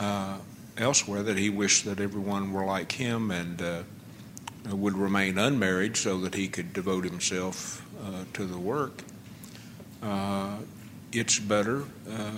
uh, 0.00 0.38
elsewhere 0.78 1.22
that 1.22 1.36
he 1.36 1.50
wished 1.50 1.84
that 1.84 2.00
everyone 2.00 2.52
were 2.52 2.64
like 2.64 2.92
him 2.92 3.30
and 3.30 3.60
uh, 3.60 3.82
would 4.70 4.96
remain 4.96 5.38
unmarried 5.38 5.96
so 5.96 6.18
that 6.20 6.34
he 6.34 6.48
could 6.48 6.72
devote 6.72 7.04
himself 7.04 7.86
uh, 8.02 8.24
to 8.32 8.44
the 8.46 8.58
work. 8.58 9.02
It's 11.12 11.38
better, 11.38 11.84
uh, 12.10 12.32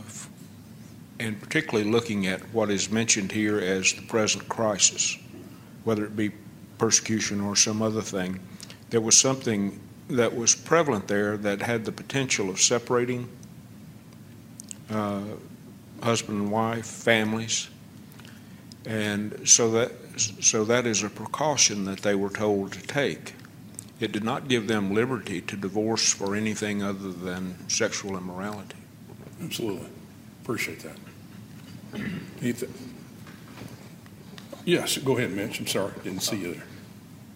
and 1.19 1.41
particularly 1.41 1.91
looking 1.91 2.27
at 2.27 2.41
what 2.53 2.71
is 2.71 2.91
mentioned 2.91 3.33
here 3.33 3.59
as 3.59 3.93
the 3.93 4.03
present 4.03 4.49
crisis, 4.49 5.19
whether 5.85 6.05
it 6.05 6.17
be 6.17 6.31
persecution 6.79 7.41
or 7.41 7.57
some 7.57 7.83
other 7.83 8.03
thing, 8.03 8.41
there 8.91 9.01
was 9.01 9.17
something 9.17 9.81
that 10.09 10.35
was 10.35 10.55
prevalent 10.55 11.09
there 11.09 11.37
that 11.37 11.61
had 11.61 11.85
the 11.85 11.93
potential 11.93 12.49
of 12.49 12.61
separating 12.61 13.29
uh, 14.91 15.23
husband 16.03 16.41
and 16.41 16.51
wife, 16.51 16.87
families, 16.87 17.69
and 18.87 19.47
so 19.47 19.71
that 19.71 19.93
so 20.17 20.65
that 20.65 20.87
is 20.87 21.03
a 21.03 21.11
precaution 21.11 21.85
that 21.85 21.99
they 22.01 22.15
were 22.15 22.31
told 22.31 22.73
to 22.73 22.81
take. 22.83 23.35
It 24.01 24.13
did 24.13 24.23
not 24.23 24.49
give 24.49 24.69
them 24.69 24.95
liberty 24.95 25.41
to 25.41 25.57
divorce 25.57 26.13
for 26.13 26.37
anything 26.37 26.83
other 26.83 27.11
than 27.11 27.69
sexual 27.69 28.17
immorality. 28.17 28.77
Absolutely. 29.43 29.89
Appreciate 30.43 30.81
that. 30.81 30.97
Ethan. 32.41 32.73
Yes, 34.65 34.99
go 34.99 35.17
ahead, 35.17 35.33
Mitch. 35.33 35.61
I'm 35.61 35.67
sorry. 35.67 35.93
Didn't 36.05 36.23
see 36.23 36.37
you 36.37 36.55
there. 36.55 36.65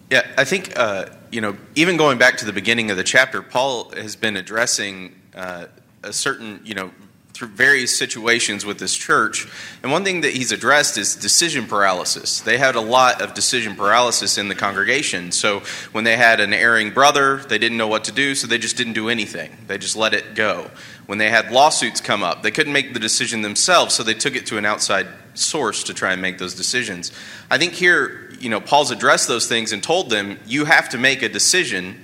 Yeah, 0.09 0.27
I 0.37 0.43
think, 0.43 0.77
uh, 0.77 1.07
you 1.31 1.41
know, 1.41 1.57
even 1.75 1.97
going 1.97 2.17
back 2.17 2.37
to 2.37 2.45
the 2.45 2.53
beginning 2.53 2.91
of 2.91 2.97
the 2.97 3.03
chapter, 3.03 3.41
Paul 3.41 3.89
has 3.95 4.15
been 4.15 4.37
addressing 4.37 5.15
uh, 5.35 5.65
a 6.03 6.13
certain, 6.13 6.61
you 6.63 6.75
know, 6.75 6.91
through 7.33 7.47
various 7.47 7.97
situations 7.97 8.63
with 8.63 8.77
this 8.77 8.95
church. 8.95 9.47
And 9.81 9.91
one 9.91 10.03
thing 10.03 10.21
that 10.21 10.33
he's 10.33 10.51
addressed 10.51 10.99
is 10.99 11.15
decision 11.15 11.65
paralysis. 11.65 12.41
They 12.41 12.59
had 12.59 12.75
a 12.75 12.81
lot 12.81 13.23
of 13.23 13.33
decision 13.33 13.75
paralysis 13.75 14.37
in 14.37 14.49
the 14.49 14.55
congregation. 14.55 15.31
So 15.31 15.61
when 15.93 16.03
they 16.03 16.15
had 16.15 16.39
an 16.39 16.53
erring 16.53 16.91
brother, 16.91 17.37
they 17.37 17.57
didn't 17.57 17.79
know 17.79 17.87
what 17.87 18.03
to 18.03 18.11
do, 18.11 18.35
so 18.35 18.45
they 18.45 18.59
just 18.59 18.77
didn't 18.77 18.93
do 18.93 19.09
anything. 19.09 19.57
They 19.65 19.79
just 19.79 19.95
let 19.95 20.13
it 20.13 20.35
go. 20.35 20.69
When 21.07 21.17
they 21.17 21.31
had 21.31 21.51
lawsuits 21.51 22.01
come 22.01 22.21
up, 22.21 22.43
they 22.43 22.51
couldn't 22.51 22.71
make 22.71 22.93
the 22.93 22.99
decision 22.99 23.41
themselves, 23.41 23.95
so 23.95 24.03
they 24.03 24.13
took 24.13 24.35
it 24.35 24.45
to 24.47 24.57
an 24.59 24.65
outside 24.65 25.07
source 25.33 25.83
to 25.85 25.93
try 25.95 26.13
and 26.13 26.21
make 26.21 26.37
those 26.37 26.53
decisions. 26.53 27.11
I 27.49 27.57
think 27.57 27.73
here, 27.73 28.29
you 28.39 28.49
know, 28.49 28.61
Paul's 28.61 28.91
addressed 28.91 29.27
those 29.27 29.47
things 29.47 29.73
and 29.73 29.81
told 29.81 30.11
them, 30.11 30.39
you 30.45 30.65
have 30.65 30.89
to 30.89 30.99
make 30.99 31.23
a 31.23 31.29
decision 31.29 31.99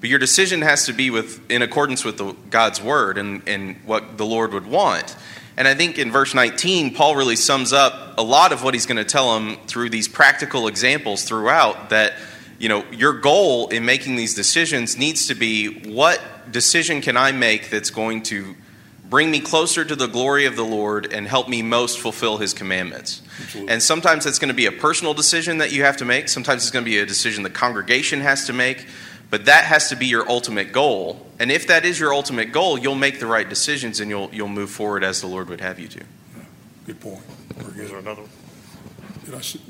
but 0.00 0.08
your 0.08 0.18
decision 0.18 0.62
has 0.62 0.86
to 0.86 0.92
be 0.92 1.10
with, 1.10 1.50
in 1.50 1.62
accordance 1.62 2.04
with 2.04 2.18
the, 2.18 2.34
God's 2.50 2.80
word 2.80 3.18
and, 3.18 3.42
and 3.48 3.76
what 3.84 4.16
the 4.16 4.26
Lord 4.26 4.52
would 4.52 4.66
want. 4.66 5.16
And 5.56 5.66
I 5.66 5.74
think 5.74 5.98
in 5.98 6.12
verse 6.12 6.34
19, 6.34 6.94
Paul 6.94 7.16
really 7.16 7.34
sums 7.34 7.72
up 7.72 8.16
a 8.16 8.22
lot 8.22 8.52
of 8.52 8.62
what 8.62 8.74
he's 8.74 8.86
going 8.86 8.98
to 8.98 9.04
tell 9.04 9.34
them 9.34 9.56
through 9.66 9.90
these 9.90 10.06
practical 10.06 10.68
examples 10.68 11.24
throughout 11.24 11.90
that, 11.90 12.14
you 12.60 12.68
know, 12.68 12.84
your 12.92 13.14
goal 13.14 13.66
in 13.68 13.84
making 13.84 14.14
these 14.14 14.34
decisions 14.34 14.96
needs 14.96 15.26
to 15.26 15.34
be 15.34 15.90
what 15.92 16.20
decision 16.52 17.00
can 17.00 17.16
I 17.16 17.32
make 17.32 17.70
that's 17.70 17.90
going 17.90 18.22
to 18.24 18.54
bring 19.10 19.30
me 19.30 19.40
closer 19.40 19.84
to 19.84 19.96
the 19.96 20.06
glory 20.06 20.44
of 20.44 20.54
the 20.54 20.64
Lord 20.64 21.12
and 21.12 21.26
help 21.26 21.48
me 21.48 21.62
most 21.62 21.98
fulfill 21.98 22.36
his 22.36 22.52
commandments. 22.52 23.22
Absolutely. 23.40 23.72
And 23.72 23.82
sometimes 23.82 24.24
that's 24.24 24.38
going 24.38 24.48
to 24.48 24.54
be 24.54 24.66
a 24.66 24.72
personal 24.72 25.14
decision 25.14 25.58
that 25.58 25.72
you 25.72 25.82
have 25.82 25.96
to 25.96 26.04
make. 26.04 26.28
Sometimes 26.28 26.62
it's 26.62 26.70
going 26.70 26.84
to 26.84 26.90
be 26.90 26.98
a 26.98 27.06
decision 27.06 27.42
the 27.42 27.50
congregation 27.50 28.20
has 28.20 28.46
to 28.46 28.52
make. 28.52 28.86
But 29.30 29.44
that 29.44 29.64
has 29.64 29.88
to 29.90 29.96
be 29.96 30.06
your 30.06 30.28
ultimate 30.28 30.72
goal. 30.72 31.26
And 31.38 31.52
if 31.52 31.66
that 31.66 31.84
is 31.84 32.00
your 32.00 32.14
ultimate 32.14 32.52
goal, 32.52 32.78
you'll 32.78 32.94
make 32.94 33.20
the 33.20 33.26
right 33.26 33.48
decisions 33.48 34.00
and 34.00 34.10
you'll, 34.10 34.30
you'll 34.32 34.48
move 34.48 34.70
forward 34.70 35.04
as 35.04 35.20
the 35.20 35.26
Lord 35.26 35.48
would 35.48 35.60
have 35.60 35.78
you 35.78 35.88
to. 35.88 36.04
Good 36.86 37.00
point. 37.00 37.22
Is 37.76 37.90
there 37.90 37.98
another 37.98 38.22
one? 38.22 38.30
Did 39.24 39.34
I 39.34 39.40
see 39.42 39.60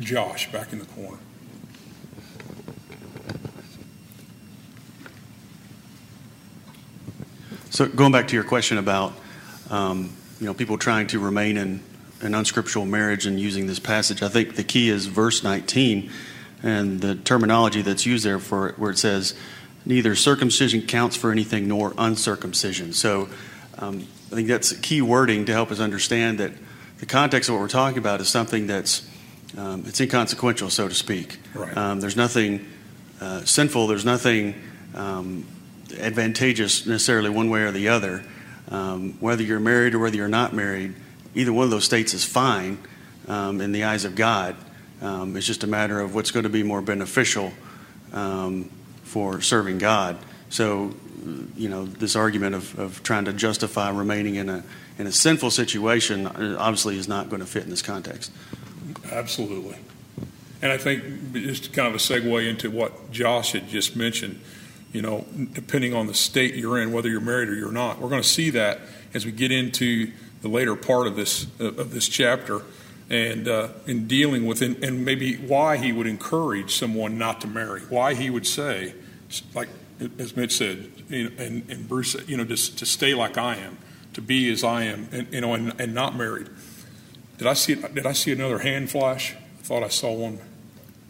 Josh 0.00 0.50
back 0.50 0.72
in 0.72 0.80
the 0.80 0.86
corner? 0.86 1.18
So 7.70 7.86
going 7.86 8.10
back 8.10 8.26
to 8.28 8.34
your 8.34 8.42
question 8.42 8.78
about 8.78 9.12
um, 9.70 10.12
you 10.40 10.46
know 10.46 10.54
people 10.54 10.78
trying 10.78 11.06
to 11.08 11.20
remain 11.20 11.56
in 11.56 11.80
an 12.20 12.34
unscriptural 12.34 12.84
marriage 12.84 13.26
and 13.26 13.38
using 13.38 13.68
this 13.68 13.78
passage. 13.78 14.22
I 14.22 14.28
think 14.28 14.56
the 14.56 14.64
key 14.64 14.88
is 14.88 15.06
verse 15.06 15.44
19 15.44 16.10
and 16.62 17.00
the 17.00 17.14
terminology 17.14 17.82
that's 17.82 18.06
used 18.06 18.24
there 18.24 18.38
for 18.38 18.72
where 18.72 18.90
it 18.90 18.98
says, 18.98 19.34
neither 19.84 20.14
circumcision 20.14 20.82
counts 20.82 21.16
for 21.16 21.30
anything 21.30 21.68
nor 21.68 21.94
uncircumcision. 21.96 22.92
So 22.92 23.28
um, 23.78 24.06
I 24.30 24.34
think 24.34 24.48
that's 24.48 24.72
key 24.72 25.00
wording 25.02 25.46
to 25.46 25.52
help 25.52 25.70
us 25.70 25.80
understand 25.80 26.38
that 26.38 26.52
the 26.98 27.06
context 27.06 27.48
of 27.48 27.54
what 27.54 27.60
we're 27.60 27.68
talking 27.68 27.98
about 27.98 28.20
is 28.20 28.28
something 28.28 28.66
that's 28.66 29.08
um, 29.56 29.84
it's 29.86 30.00
inconsequential, 30.00 30.68
so 30.68 30.88
to 30.88 30.94
speak. 30.94 31.38
Right. 31.54 31.74
Um, 31.74 32.00
there's 32.00 32.16
nothing 32.16 32.66
uh, 33.20 33.44
sinful. 33.44 33.86
There's 33.86 34.04
nothing 34.04 34.54
um, 34.94 35.46
advantageous 35.98 36.86
necessarily 36.86 37.30
one 37.30 37.48
way 37.48 37.62
or 37.62 37.72
the 37.72 37.88
other. 37.88 38.24
Um, 38.70 39.14
whether 39.20 39.42
you're 39.42 39.60
married 39.60 39.94
or 39.94 40.00
whether 40.00 40.16
you're 40.16 40.28
not 40.28 40.52
married, 40.52 40.94
either 41.34 41.52
one 41.52 41.64
of 41.64 41.70
those 41.70 41.84
states 41.84 42.12
is 42.12 42.24
fine 42.24 42.78
um, 43.26 43.62
in 43.62 43.72
the 43.72 43.84
eyes 43.84 44.04
of 44.04 44.14
God. 44.14 44.54
Um, 45.00 45.36
it's 45.36 45.46
just 45.46 45.64
a 45.64 45.66
matter 45.66 46.00
of 46.00 46.14
what's 46.14 46.30
going 46.30 46.44
to 46.44 46.50
be 46.50 46.62
more 46.62 46.82
beneficial 46.82 47.52
um, 48.12 48.70
for 49.04 49.40
serving 49.40 49.78
God. 49.78 50.18
So, 50.50 50.94
you 51.56 51.68
know, 51.68 51.84
this 51.84 52.16
argument 52.16 52.54
of, 52.54 52.78
of 52.78 53.02
trying 53.02 53.26
to 53.26 53.32
justify 53.32 53.90
remaining 53.90 54.36
in 54.36 54.48
a 54.48 54.64
in 54.98 55.06
a 55.06 55.12
sinful 55.12 55.50
situation 55.50 56.26
uh, 56.26 56.56
obviously 56.58 56.98
is 56.98 57.06
not 57.08 57.28
going 57.28 57.40
to 57.40 57.46
fit 57.46 57.62
in 57.62 57.70
this 57.70 57.82
context. 57.82 58.32
Absolutely. 59.12 59.76
And 60.60 60.72
I 60.72 60.76
think 60.76 61.32
just 61.32 61.72
kind 61.72 61.86
of 61.86 61.94
a 61.94 61.98
segue 61.98 62.48
into 62.48 62.70
what 62.70 63.12
Josh 63.12 63.52
had 63.52 63.68
just 63.68 63.94
mentioned, 63.94 64.40
you 64.92 65.02
know, 65.02 65.24
depending 65.52 65.94
on 65.94 66.08
the 66.08 66.14
state 66.14 66.54
you're 66.54 66.78
in, 66.78 66.92
whether 66.92 67.08
you're 67.08 67.20
married 67.20 67.48
or 67.48 67.54
you're 67.54 67.70
not, 67.70 68.00
we're 68.00 68.08
going 68.08 68.22
to 68.22 68.28
see 68.28 68.50
that 68.50 68.80
as 69.14 69.24
we 69.24 69.30
get 69.30 69.52
into 69.52 70.10
the 70.42 70.48
later 70.48 70.74
part 70.74 71.06
of 71.06 71.14
this 71.14 71.46
of 71.60 71.92
this 71.92 72.08
chapter, 72.08 72.62
and 73.10 73.48
uh, 73.48 73.68
in 73.86 74.06
dealing 74.06 74.46
with 74.46 74.62
it, 74.62 74.82
and 74.84 75.04
maybe 75.04 75.36
why 75.36 75.76
he 75.76 75.92
would 75.92 76.06
encourage 76.06 76.74
someone 76.74 77.16
not 77.16 77.40
to 77.40 77.46
marry, 77.46 77.80
why 77.82 78.14
he 78.14 78.28
would 78.30 78.46
say, 78.46 78.94
like 79.54 79.68
as 80.18 80.36
Mitch 80.36 80.56
said, 80.56 80.90
and, 81.10 81.70
and 81.70 81.88
Bruce, 81.88 82.16
you 82.28 82.36
know, 82.36 82.44
just 82.44 82.78
to 82.78 82.86
stay 82.86 83.14
like 83.14 83.36
I 83.38 83.56
am, 83.56 83.78
to 84.14 84.20
be 84.20 84.50
as 84.52 84.62
I 84.62 84.84
am, 84.84 85.08
and 85.10 85.32
you 85.32 85.40
know, 85.40 85.54
and, 85.54 85.78
and 85.80 85.94
not 85.94 86.16
married. 86.16 86.48
Did 87.38 87.46
I 87.46 87.54
see? 87.54 87.74
Did 87.74 88.06
I 88.06 88.12
see 88.12 88.32
another 88.32 88.58
hand 88.58 88.90
flash? 88.90 89.34
I 89.34 89.62
thought 89.62 89.82
I 89.82 89.88
saw 89.88 90.12
one. 90.12 90.38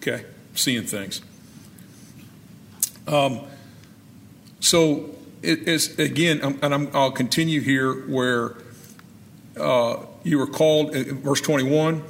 Okay, 0.00 0.24
seeing 0.54 0.84
things. 0.84 1.20
Um, 3.06 3.40
so 4.60 5.14
it 5.42 5.66
is 5.66 5.98
again, 5.98 6.40
and 6.62 6.74
i 6.74 6.76
will 6.76 7.10
continue 7.10 7.60
here 7.60 7.92
where 8.06 8.56
uh, 9.58 10.04
you 10.24 10.38
were 10.38 10.46
called, 10.46 10.94
verse 10.94 11.40
21. 11.40 12.02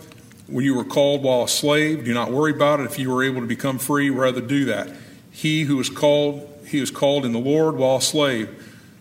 When 0.49 0.65
you 0.65 0.75
were 0.75 0.85
called 0.85 1.23
while 1.23 1.43
a 1.43 1.49
slave, 1.49 2.05
do 2.05 2.15
not 2.15 2.31
worry 2.31 2.53
about 2.53 2.81
it. 2.81 2.85
If 2.85 2.99
you 2.99 3.11
were 3.11 3.23
able 3.23 3.43
to 3.43 3.47
become 3.47 3.79
free, 3.79 4.09
rather 4.09 4.41
do 4.41 4.65
that. 4.67 4.91
He 5.31 5.63
who 5.63 5.77
was 5.77 5.91
called, 5.91 6.49
he 6.67 6.79
is 6.79 6.91
called 6.91 7.25
in 7.25 7.33
the 7.33 7.39
Lord 7.39 7.77
while 7.77 7.97
a 7.97 8.03
slave, 8.03 8.49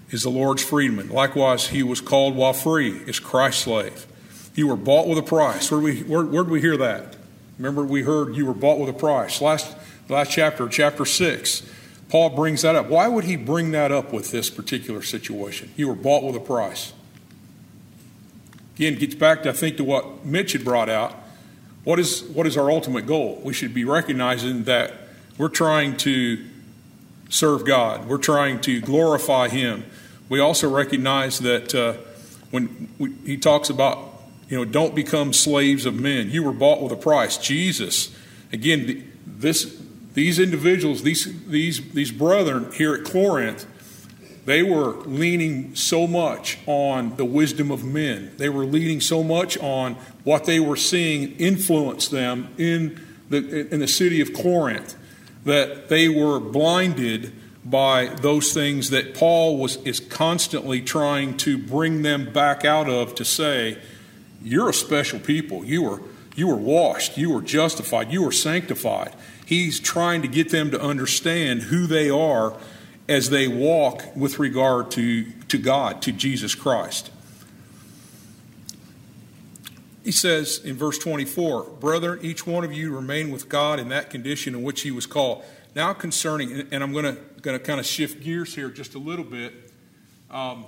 is 0.10 0.24
the 0.24 0.30
Lord's 0.30 0.64
freedman. 0.64 1.10
Likewise, 1.10 1.68
he 1.68 1.84
was 1.84 2.02
called 2.02 2.36
while 2.36 2.54
free, 2.54 2.98
is 3.08 3.20
Christ's 3.20 3.64
slave. 3.64 4.06
You 4.56 4.68
were 4.68 4.76
bought 4.76 5.08
with 5.08 5.18
a 5.18 5.24
price. 5.24 5.72
Where 5.72 5.80
did 5.80 5.86
we, 5.86 6.04
where, 6.04 6.26
where 6.26 6.44
did 6.44 6.52
we 6.52 6.62
hear 6.62 6.78
that? 6.78 7.16
Remember, 7.58 7.84
we 7.84 8.04
heard 8.04 8.36
you 8.36 8.46
were 8.46 8.54
bought 8.54 8.80
with 8.80 8.90
a 8.90 8.94
price. 8.94 9.42
Last, 9.42 9.76
last 10.10 10.32
chapter, 10.32 10.68
chapter 10.68 11.06
6, 11.06 11.64
Paul 12.10 12.30
brings 12.32 12.62
that 12.62 12.76
up. 12.76 12.88
Why 12.88 13.08
would 13.08 13.24
he 13.24 13.36
bring 13.36 13.72
that 13.72 13.92
up 13.92 14.14
with 14.14 14.32
this 14.32 14.50
particular 14.50 15.02
situation? 15.02 15.72
You 15.76 15.88
were 15.88 15.96
bought 15.96 16.24
with 16.24 16.36
a 16.36 16.40
price. 16.40 16.94
Again, 18.78 18.96
gets 18.96 19.16
back, 19.16 19.44
to, 19.44 19.50
I 19.50 19.54
think, 19.54 19.78
to 19.78 19.84
what 19.84 20.24
Mitch 20.24 20.54
had 20.54 20.64
brought 20.64 20.88
out. 20.88 21.16
What 21.84 22.00
is, 22.00 22.24
what 22.24 22.46
is 22.46 22.58
our 22.58 22.70
ultimate 22.70 23.08
goal? 23.08 23.42
We 23.44 23.54
should 23.54 23.74
be 23.74 23.84
recognizing 23.84 24.66
that 24.66 24.94
we're 25.38 25.50
trying 25.50 25.98
to 25.98 26.46
serve 27.30 27.66
God, 27.66 28.08
we're 28.08 28.18
trying 28.20 28.62
to 28.62 28.80
glorify 28.82 29.50
Him. 29.50 29.86
We 30.30 30.40
also 30.40 30.70
recognize 30.70 31.40
that 31.40 31.74
uh, 31.74 31.94
when 32.52 32.90
we, 33.00 33.14
he 33.26 33.38
talks 33.38 33.70
about 33.70 34.08
you 34.50 34.58
know, 34.58 34.66
don't 34.66 34.96
become 34.96 35.34
slaves 35.34 35.86
of 35.86 35.96
men. 35.96 36.30
You 36.30 36.44
were 36.44 36.54
bought 36.54 36.82
with 36.82 36.92
a 36.92 36.98
price. 36.98 37.38
Jesus, 37.38 38.16
again, 38.54 39.12
this, 39.26 39.82
these 40.14 40.40
individuals, 40.40 41.04
these, 41.04 41.46
these, 41.48 41.92
these 41.92 42.12
brethren 42.12 42.72
here 42.74 42.94
at 42.94 43.04
Corinth, 43.04 43.66
they 44.48 44.64
were 44.64 44.92
leaning 45.02 45.76
so 45.76 46.08
much 46.08 46.58
on 46.68 47.18
the 47.18 47.26
wisdom 47.26 47.70
of 47.70 47.84
men. 47.84 48.32
They 48.38 48.48
were 48.48 48.64
leaning 48.64 49.02
so 49.02 49.22
much 49.22 49.58
on 49.58 49.96
what 50.24 50.46
they 50.46 50.58
were 50.58 50.78
seeing 50.78 51.36
influence 51.36 52.08
them 52.08 52.56
in 52.58 52.98
the, 53.30 53.68
in 53.74 53.82
the 53.82 53.90
city 53.90 54.22
of 54.22 54.32
Corinth 54.34 54.96
that 55.44 55.90
they 55.90 56.08
were 56.08 56.40
blinded 56.40 57.34
by 57.66 58.06
those 58.06 58.54
things 58.54 58.90
that 58.92 59.16
Paul 59.16 59.58
was, 59.58 59.76
is 59.84 60.00
constantly 60.00 60.80
trying 60.80 61.36
to 61.40 61.58
bring 61.58 62.04
them 62.04 62.32
back 62.32 62.64
out 62.64 62.90
of 62.90 63.16
to 63.16 63.26
say, 63.26 63.78
you're 64.42 64.70
a 64.70 64.74
special 64.74 65.20
people. 65.20 65.66
You 65.66 65.84
were, 65.84 66.02
you 66.38 66.48
were 66.48 66.56
washed. 66.56 67.18
You 67.18 67.32
were 67.32 67.42
justified. 67.42 68.14
You 68.14 68.24
were 68.24 68.32
sanctified. 68.32 69.14
He's 69.46 69.82
trying 69.82 70.22
to 70.22 70.30
get 70.30 70.52
them 70.52 70.72
to 70.72 70.82
understand 70.82 71.64
who 71.64 71.86
they 71.86 72.10
are 72.10 72.58
as 73.08 73.30
they 73.30 73.48
walk 73.48 74.16
with 74.16 74.40
regard 74.40 74.92
to, 74.92 75.32
to 75.48 75.58
God, 75.58 76.02
to 76.02 76.12
Jesus 76.12 76.56
Christ. 76.56 77.10
He 80.04 80.12
says 80.12 80.62
in 80.64 80.76
verse 80.76 80.98
24, 81.00 81.64
Brethren, 81.82 82.20
each 82.22 82.48
one 82.48 82.64
of 82.64 82.72
you 82.72 82.96
remain 82.96 83.30
with 83.30 83.50
God 83.50 83.78
in 83.80 83.90
that 83.90 84.10
condition 84.10 84.56
in 84.56 84.64
which 84.64 84.82
he 84.82 84.92
was 84.92 85.06
called. 85.06 85.44
Now, 85.76 85.94
concerning, 85.94 86.68
and 86.72 86.82
I'm 86.82 86.94
going 86.94 87.18
to, 87.44 87.60
kind 87.60 87.80
of 87.80 87.86
shift 87.86 88.24
gears 88.24 88.56
here 88.56 88.70
just 88.70 88.96
a 88.96 89.00
little 89.00 89.26
bit. 89.26 89.54
Um, 90.32 90.66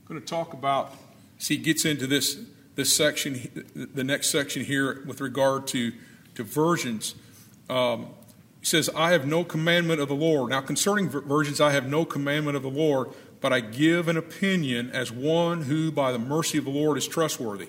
I'm 0.00 0.08
going 0.08 0.20
to 0.20 0.26
talk 0.26 0.52
about, 0.52 0.94
see, 1.38 1.56
gets 1.56 1.84
into 1.84 2.06
this, 2.06 2.38
this 2.74 2.94
section, 2.94 3.64
the 3.74 4.04
next 4.04 4.30
section 4.30 4.64
here 4.64 5.02
with 5.06 5.20
regard 5.20 5.66
to, 5.68 5.92
to 6.34 6.42
virgins. 6.42 7.14
Um, 7.68 8.08
says, 8.62 8.88
I 8.94 9.10
have 9.10 9.26
no 9.26 9.44
commandment 9.44 10.00
of 10.00 10.08
the 10.08 10.14
Lord. 10.14 10.50
Now, 10.50 10.60
concerning 10.60 11.08
virgins, 11.08 11.60
I 11.60 11.72
have 11.72 11.88
no 11.88 12.04
commandment 12.04 12.56
of 12.56 12.62
the 12.62 12.70
Lord, 12.70 13.08
but 13.40 13.52
I 13.52 13.60
give 13.60 14.08
an 14.08 14.16
opinion 14.16 14.90
as 14.92 15.10
one 15.10 15.62
who, 15.62 15.90
by 15.90 16.12
the 16.12 16.18
mercy 16.18 16.58
of 16.58 16.64
the 16.64 16.70
Lord, 16.70 16.96
is 16.96 17.08
trustworthy. 17.08 17.68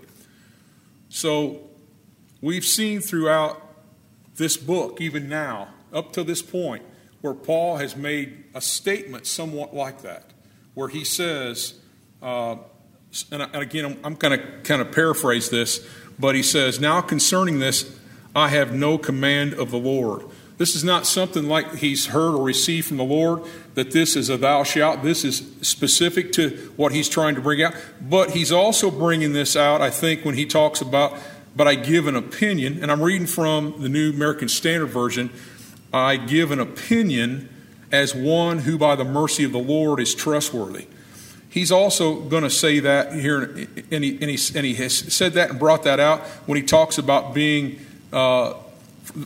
So, 1.09 1.61
we've 2.41 2.65
seen 2.65 3.01
throughout 3.01 3.59
this 4.35 4.55
book, 4.55 5.01
even 5.01 5.27
now, 5.27 5.69
up 5.91 6.13
to 6.13 6.23
this 6.23 6.41
point, 6.41 6.83
where 7.21 7.33
Paul 7.33 7.77
has 7.77 7.95
made 7.95 8.43
a 8.53 8.61
statement 8.61 9.25
somewhat 9.25 9.73
like 9.73 10.01
that, 10.03 10.31
where 10.75 10.89
he 10.89 11.03
says, 11.03 11.75
uh, 12.21 12.57
and, 13.31 13.47
again, 13.53 13.97
I'm, 14.03 14.15
going 14.15 14.39
to 14.39 14.45
kind 14.63 14.81
of 14.81 14.91
paraphrase 14.91 15.49
this, 15.49 15.87
but 16.17 16.35
he 16.35 16.43
says, 16.43 16.79
Now 16.79 17.01
concerning 17.01 17.59
this, 17.59 17.99
I 18.35 18.49
have 18.49 18.73
no 18.73 18.97
command 18.97 19.53
of 19.53 19.71
the 19.71 19.77
Lord. 19.77 20.25
This 20.57 20.75
is 20.75 20.83
not 20.83 21.05
something 21.05 21.47
like 21.47 21.75
he's 21.75 22.07
heard 22.07 22.35
or 22.35 22.43
received 22.43 22.87
from 22.87 22.97
the 22.97 23.03
Lord, 23.03 23.43
that 23.73 23.91
this 23.91 24.15
is 24.15 24.29
a 24.29 24.37
thou 24.37 24.63
shalt. 24.63 25.03
This 25.03 25.23
is 25.23 25.43
specific 25.61 26.31
to 26.33 26.71
what 26.75 26.91
he's 26.91 27.09
trying 27.09 27.35
to 27.35 27.41
bring 27.41 27.61
out. 27.61 27.73
But 28.01 28.31
he's 28.31 28.51
also 28.51 28.91
bringing 28.91 29.33
this 29.33 29.55
out, 29.55 29.81
I 29.81 29.89
think, 29.89 30.23
when 30.23 30.35
he 30.35 30.45
talks 30.45 30.79
about, 30.79 31.17
but 31.55 31.67
I 31.67 31.75
give 31.75 32.07
an 32.07 32.15
opinion, 32.15 32.79
and 32.81 32.91
I'm 32.91 33.01
reading 33.01 33.27
from 33.27 33.81
the 33.81 33.89
New 33.89 34.11
American 34.11 34.47
Standard 34.47 34.87
Version. 34.87 35.31
I 35.91 36.17
give 36.17 36.51
an 36.51 36.59
opinion 36.59 37.49
as 37.91 38.15
one 38.15 38.59
who, 38.59 38.77
by 38.77 38.95
the 38.95 39.03
mercy 39.03 39.43
of 39.43 39.51
the 39.51 39.59
Lord, 39.59 39.99
is 39.99 40.15
trustworthy. 40.15 40.87
He's 41.53 41.71
also 41.71 42.15
going 42.15 42.41
to 42.41 42.49
say 42.49 42.79
that 42.79 43.13
here, 43.13 43.43
and 43.43 44.03
he, 44.03 44.17
and, 44.19 44.31
he, 44.31 44.57
and 44.57 44.65
he 44.65 44.73
has 44.73 45.13
said 45.13 45.33
that 45.33 45.51
and 45.51 45.59
brought 45.59 45.83
that 45.83 45.99
out 45.99 46.21
when 46.47 46.55
he 46.55 46.63
talks 46.63 46.97
about 46.97 47.35
being 47.35 47.79
uh, 48.11 48.55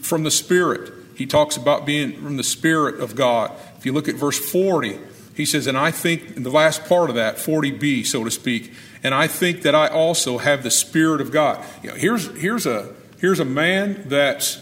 from 0.02 0.24
the 0.24 0.32
Spirit. 0.32 0.92
He 1.16 1.26
talks 1.26 1.56
about 1.56 1.86
being 1.86 2.22
from 2.22 2.36
the 2.36 2.44
Spirit 2.44 3.00
of 3.00 3.16
God. 3.16 3.54
If 3.78 3.86
you 3.86 3.94
look 3.94 4.10
at 4.10 4.16
verse 4.16 4.38
40, 4.38 5.00
he 5.38 5.46
says, 5.46 5.68
and 5.68 5.78
I 5.78 5.90
think, 5.90 6.36
in 6.36 6.44
the 6.44 6.50
last 6.50 6.84
part 6.84 7.10
of 7.10 7.16
that, 7.16 7.38
40b, 7.38 8.06
so 8.06 8.26
to 8.26 8.30
speak, 8.30 8.74
and 9.06 9.16
I 9.16 9.28
think 9.28 9.62
that 9.62 9.74
I 9.74 9.88
also 9.88 10.38
have 10.38 10.64
the 10.64 10.72
Spirit 10.72 11.22
of 11.22 11.32
God. 11.32 11.64
You 11.82 11.92
know, 11.92 11.96
here's, 11.96 12.28
here's, 12.38 12.66
a, 12.66 12.94
here's 13.22 13.40
a 13.40 13.46
man 13.46 14.04
that's 14.10 14.62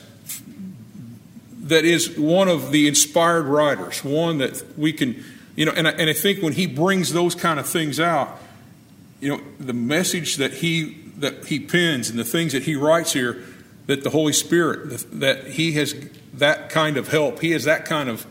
that 1.62 1.84
is 1.84 2.15
one 2.15 2.47
of 2.47 2.71
the 2.71 2.88
inspired 2.88 3.47
writers, 3.47 4.04
one 4.04 4.38
that 4.38 4.63
we 4.78 4.93
can 4.93 5.25
you 5.55 5.65
know, 5.65 5.71
and 5.71 5.87
I, 5.87 5.91
and 5.91 6.09
I 6.09 6.13
think 6.13 6.41
when 6.41 6.53
he 6.53 6.67
brings 6.67 7.13
those 7.13 7.35
kind 7.35 7.59
of 7.59 7.67
things 7.67 7.99
out, 7.99 8.39
you 9.21 9.29
know, 9.29 9.41
the 9.59 9.73
message 9.73 10.37
that 10.37 10.53
he 10.53 11.01
that 11.17 11.45
he 11.45 11.59
pens 11.59 12.09
and 12.09 12.19
the 12.19 12.25
things 12.25 12.51
that 12.51 12.63
he 12.63 12.75
writes 12.75 13.13
here, 13.13 13.41
that 13.87 14.03
the 14.03 14.09
Holy 14.09 14.33
Spirit, 14.33 15.05
that 15.19 15.47
he 15.47 15.71
has 15.73 15.95
that 16.33 16.69
kind 16.69 16.97
of 16.97 17.07
help, 17.07 17.39
he 17.39 17.51
has 17.51 17.63
that 17.63 17.85
kind 17.85 18.09
of 18.09 18.25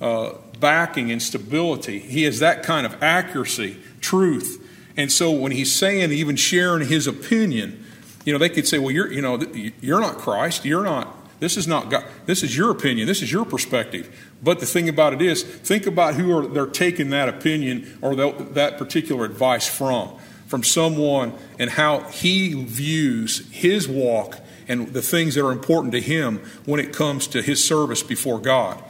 uh, 0.00 0.32
backing 0.58 1.10
and 1.10 1.22
stability. 1.22 1.98
He 1.98 2.22
has 2.24 2.38
that 2.38 2.62
kind 2.62 2.86
of 2.86 3.02
accuracy, 3.02 3.76
truth. 4.00 4.66
And 4.96 5.12
so 5.12 5.30
when 5.30 5.52
he's 5.52 5.72
saying, 5.72 6.12
even 6.12 6.36
sharing 6.36 6.88
his 6.88 7.06
opinion, 7.06 7.84
you 8.24 8.32
know, 8.32 8.38
they 8.38 8.48
could 8.48 8.66
say, 8.66 8.78
well, 8.78 8.90
you're, 8.90 9.12
you 9.12 9.22
know, 9.22 9.38
you're 9.80 10.00
not 10.00 10.18
Christ. 10.18 10.64
You're 10.64 10.84
not, 10.84 11.14
this 11.40 11.56
is 11.56 11.66
not 11.66 11.90
God. 11.90 12.04
This 12.26 12.42
is 12.42 12.56
your 12.56 12.70
opinion. 12.70 13.06
This 13.06 13.22
is 13.22 13.30
your 13.30 13.44
perspective. 13.44 14.29
But 14.42 14.60
the 14.60 14.66
thing 14.66 14.88
about 14.88 15.12
it 15.12 15.22
is, 15.22 15.42
think 15.42 15.86
about 15.86 16.14
who 16.14 16.36
are, 16.36 16.46
they're 16.46 16.66
taking 16.66 17.10
that 17.10 17.28
opinion 17.28 17.98
or 18.00 18.14
that 18.16 18.78
particular 18.78 19.24
advice 19.24 19.68
from. 19.68 20.16
From 20.46 20.64
someone 20.64 21.34
and 21.58 21.70
how 21.70 22.00
he 22.08 22.64
views 22.64 23.48
his 23.50 23.86
walk 23.86 24.40
and 24.66 24.88
the 24.88 25.02
things 25.02 25.34
that 25.34 25.44
are 25.44 25.52
important 25.52 25.92
to 25.92 26.00
him 26.00 26.38
when 26.64 26.80
it 26.80 26.92
comes 26.92 27.26
to 27.28 27.42
his 27.42 27.62
service 27.62 28.02
before 28.02 28.40
God. 28.40 28.82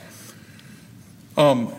Um, 1.36 1.74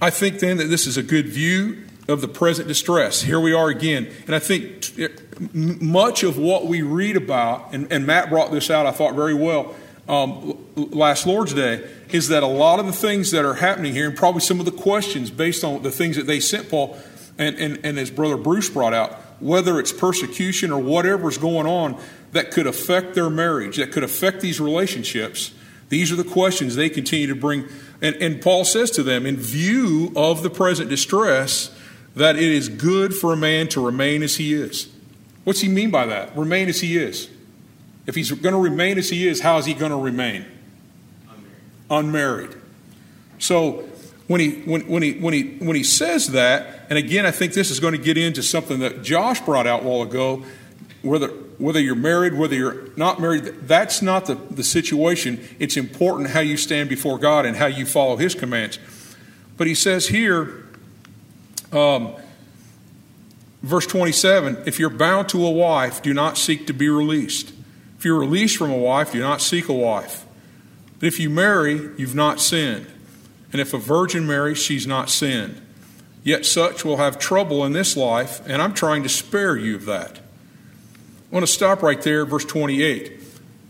I 0.00 0.10
think 0.10 0.40
then 0.40 0.56
that 0.56 0.64
this 0.64 0.86
is 0.86 0.96
a 0.96 1.02
good 1.02 1.28
view 1.28 1.84
of 2.08 2.20
the 2.20 2.28
present 2.28 2.68
distress. 2.68 3.22
Here 3.22 3.40
we 3.40 3.52
are 3.52 3.68
again. 3.68 4.10
And 4.26 4.34
I 4.34 4.38
think 4.38 4.92
much 5.52 6.22
of 6.22 6.36
what 6.36 6.66
we 6.66 6.82
read 6.82 7.16
about, 7.16 7.72
and, 7.72 7.90
and 7.92 8.06
Matt 8.06 8.28
brought 8.30 8.50
this 8.50 8.70
out, 8.70 8.86
I 8.86 8.90
thought 8.90 9.14
very 9.14 9.34
well 9.34 9.74
um, 10.08 10.53
last 10.76 11.26
Lord's 11.26 11.54
Day, 11.54 11.88
is 12.10 12.28
that 12.28 12.42
a 12.42 12.48
lot 12.48 12.80
of 12.80 12.86
the 12.86 12.92
things 12.92 13.30
that 13.30 13.44
are 13.44 13.54
happening 13.54 13.92
here, 13.92 14.08
and 14.08 14.16
probably 14.16 14.40
some 14.40 14.60
of 14.60 14.66
the 14.66 14.72
questions 14.72 15.30
based 15.30 15.64
on 15.64 15.82
the 15.82 15.90
things 15.90 16.16
that 16.16 16.26
they 16.26 16.40
sent 16.40 16.70
Paul, 16.70 16.98
and, 17.38 17.56
and, 17.56 17.80
and 17.84 17.98
his 17.98 18.10
brother 18.10 18.36
Bruce 18.36 18.70
brought 18.70 18.94
out, 18.94 19.12
whether 19.40 19.78
it's 19.80 19.92
persecution 19.92 20.72
or 20.72 20.80
whatever's 20.80 21.38
going 21.38 21.66
on 21.66 22.00
that 22.32 22.50
could 22.50 22.66
affect 22.66 23.14
their 23.14 23.30
marriage, 23.30 23.76
that 23.76 23.92
could 23.92 24.04
affect 24.04 24.40
these 24.40 24.60
relationships, 24.60 25.52
these 25.88 26.10
are 26.10 26.16
the 26.16 26.24
questions 26.24 26.76
they 26.76 26.88
continue 26.88 27.26
to 27.26 27.34
bring. 27.34 27.68
And, 28.00 28.16
and 28.16 28.40
Paul 28.40 28.64
says 28.64 28.90
to 28.92 29.02
them, 29.02 29.26
in 29.26 29.36
view 29.36 30.12
of 30.16 30.42
the 30.42 30.50
present 30.50 30.88
distress, 30.88 31.74
that 32.16 32.36
it 32.36 32.42
is 32.42 32.68
good 32.68 33.14
for 33.14 33.32
a 33.32 33.36
man 33.36 33.68
to 33.68 33.84
remain 33.84 34.22
as 34.22 34.36
he 34.36 34.54
is. 34.54 34.88
What's 35.44 35.60
he 35.60 35.68
mean 35.68 35.90
by 35.90 36.06
that? 36.06 36.36
Remain 36.36 36.68
as 36.68 36.80
he 36.80 36.96
is. 36.96 37.28
If 38.06 38.14
he's 38.14 38.30
going 38.30 38.54
to 38.54 38.60
remain 38.60 38.98
as 38.98 39.10
he 39.10 39.26
is, 39.26 39.40
how 39.40 39.58
is 39.58 39.66
he 39.66 39.74
going 39.74 39.90
to 39.90 39.96
remain? 39.96 40.44
Unmarried. 41.90 42.50
So 43.38 43.88
when 44.26 44.40
he 44.40 44.62
when, 44.62 44.82
when 44.88 45.02
he 45.02 45.12
when 45.14 45.34
he 45.34 45.56
when 45.58 45.76
he 45.76 45.82
says 45.82 46.28
that, 46.28 46.86
and 46.88 46.98
again, 46.98 47.26
I 47.26 47.30
think 47.30 47.52
this 47.52 47.70
is 47.70 47.80
going 47.80 47.92
to 47.92 47.98
get 47.98 48.16
into 48.16 48.42
something 48.42 48.80
that 48.80 49.02
Josh 49.02 49.40
brought 49.40 49.66
out 49.66 49.82
a 49.82 49.86
while 49.86 50.02
ago, 50.02 50.44
whether 51.02 51.28
whether 51.58 51.80
you're 51.80 51.94
married, 51.94 52.34
whether 52.34 52.54
you're 52.54 52.88
not 52.96 53.20
married, 53.20 53.44
that's 53.62 54.02
not 54.02 54.26
the, 54.26 54.34
the 54.34 54.64
situation. 54.64 55.46
It's 55.58 55.76
important 55.76 56.30
how 56.30 56.40
you 56.40 56.56
stand 56.56 56.88
before 56.88 57.18
God 57.18 57.46
and 57.46 57.56
how 57.56 57.66
you 57.66 57.86
follow 57.86 58.16
His 58.16 58.34
commands. 58.34 58.78
But 59.56 59.66
he 59.66 59.74
says 59.74 60.08
here, 60.08 60.64
um, 61.72 62.14
verse 63.62 63.86
27 63.86 64.64
if 64.66 64.78
you're 64.78 64.90
bound 64.90 65.28
to 65.30 65.44
a 65.44 65.50
wife, 65.50 66.02
do 66.02 66.14
not 66.14 66.38
seek 66.38 66.66
to 66.66 66.72
be 66.72 66.88
released. 66.88 67.52
If 67.98 68.04
you're 68.04 68.18
released 68.18 68.56
from 68.56 68.70
a 68.70 68.78
wife, 68.78 69.12
do 69.12 69.20
not 69.20 69.40
seek 69.40 69.68
a 69.68 69.72
wife. 69.72 70.23
But 71.04 71.08
if 71.08 71.20
you 71.20 71.28
marry, 71.28 71.90
you've 71.98 72.14
not 72.14 72.40
sinned. 72.40 72.86
And 73.52 73.60
if 73.60 73.74
a 73.74 73.78
virgin 73.78 74.26
marries, 74.26 74.56
she's 74.56 74.86
not 74.86 75.10
sinned. 75.10 75.60
Yet 76.22 76.46
such 76.46 76.82
will 76.82 76.96
have 76.96 77.18
trouble 77.18 77.62
in 77.66 77.74
this 77.74 77.94
life, 77.94 78.40
and 78.46 78.62
I'm 78.62 78.72
trying 78.72 79.02
to 79.02 79.10
spare 79.10 79.54
you 79.54 79.76
of 79.76 79.84
that. 79.84 80.16
I 80.16 80.22
want 81.30 81.46
to 81.46 81.52
stop 81.52 81.82
right 81.82 82.00
there, 82.00 82.24
verse 82.24 82.46
28. 82.46 83.20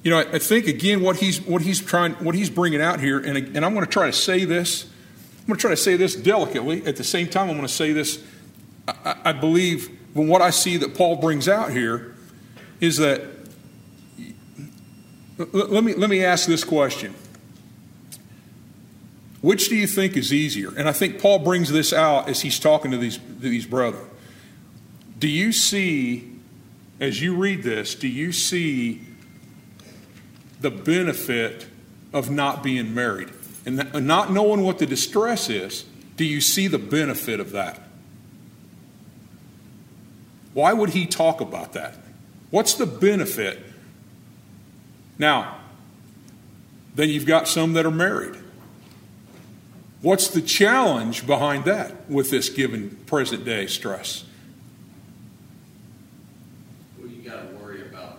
You 0.04 0.12
know, 0.12 0.20
I, 0.20 0.38
think 0.38 0.68
again 0.68 1.02
what 1.02 1.16
he's 1.16 1.42
what 1.42 1.62
he's 1.62 1.80
trying, 1.80 2.12
what 2.24 2.36
he's 2.36 2.50
bringing 2.50 2.80
out 2.80 3.00
here, 3.00 3.18
and, 3.18 3.36
and 3.36 3.64
I'm 3.64 3.74
going 3.74 3.84
to 3.84 3.90
try 3.90 4.06
to 4.06 4.12
say 4.12 4.44
this 4.44 4.84
I'm 5.40 5.46
going 5.48 5.56
to 5.56 5.60
try 5.60 5.70
to 5.70 5.76
say 5.76 5.96
this 5.96 6.14
delicately. 6.14 6.86
At 6.86 6.94
the 6.94 7.02
same 7.02 7.26
time, 7.26 7.50
I'm 7.50 7.56
going 7.56 7.66
to 7.66 7.74
say 7.74 7.92
this. 7.92 8.22
I, 8.86 9.16
I 9.24 9.32
believe 9.32 9.90
from 10.12 10.28
what 10.28 10.40
I 10.40 10.50
see 10.50 10.76
that 10.76 10.94
Paul 10.94 11.16
brings 11.16 11.48
out 11.48 11.72
here 11.72 12.14
is 12.78 12.98
that. 12.98 13.22
Let 15.36 15.82
me, 15.82 15.94
let 15.94 16.08
me 16.08 16.24
ask 16.24 16.46
this 16.46 16.62
question. 16.62 17.12
Which 19.44 19.68
do 19.68 19.76
you 19.76 19.86
think 19.86 20.16
is 20.16 20.32
easier? 20.32 20.72
And 20.74 20.88
I 20.88 20.92
think 20.92 21.20
Paul 21.20 21.40
brings 21.40 21.70
this 21.70 21.92
out 21.92 22.30
as 22.30 22.40
he's 22.40 22.58
talking 22.58 22.92
to 22.92 22.96
these, 22.96 23.18
to 23.18 23.22
these 23.40 23.66
brethren. 23.66 24.06
Do 25.18 25.28
you 25.28 25.52
see, 25.52 26.32
as 26.98 27.20
you 27.20 27.36
read 27.36 27.62
this, 27.62 27.94
do 27.94 28.08
you 28.08 28.32
see 28.32 29.02
the 30.62 30.70
benefit 30.70 31.66
of 32.14 32.30
not 32.30 32.62
being 32.62 32.94
married? 32.94 33.28
and 33.66 34.06
not 34.06 34.32
knowing 34.32 34.62
what 34.62 34.78
the 34.78 34.86
distress 34.86 35.50
is, 35.50 35.84
do 36.16 36.24
you 36.24 36.40
see 36.40 36.66
the 36.66 36.78
benefit 36.78 37.38
of 37.38 37.50
that? 37.52 37.82
Why 40.54 40.72
would 40.72 40.90
he 40.90 41.04
talk 41.04 41.42
about 41.42 41.74
that? 41.74 41.98
What's 42.50 42.72
the 42.72 42.86
benefit? 42.86 43.58
Now, 45.18 45.58
then 46.94 47.10
you've 47.10 47.26
got 47.26 47.46
some 47.46 47.74
that 47.74 47.84
are 47.84 47.90
married. 47.90 48.38
What's 50.04 50.28
the 50.28 50.42
challenge 50.42 51.26
behind 51.26 51.64
that 51.64 52.10
with 52.10 52.30
this 52.30 52.50
given 52.50 52.90
present 53.06 53.46
day 53.46 53.66
stress? 53.66 54.26
Well, 56.98 57.08
you 57.08 57.22
got 57.22 57.48
to 57.48 57.56
worry 57.56 57.80
about 57.80 58.18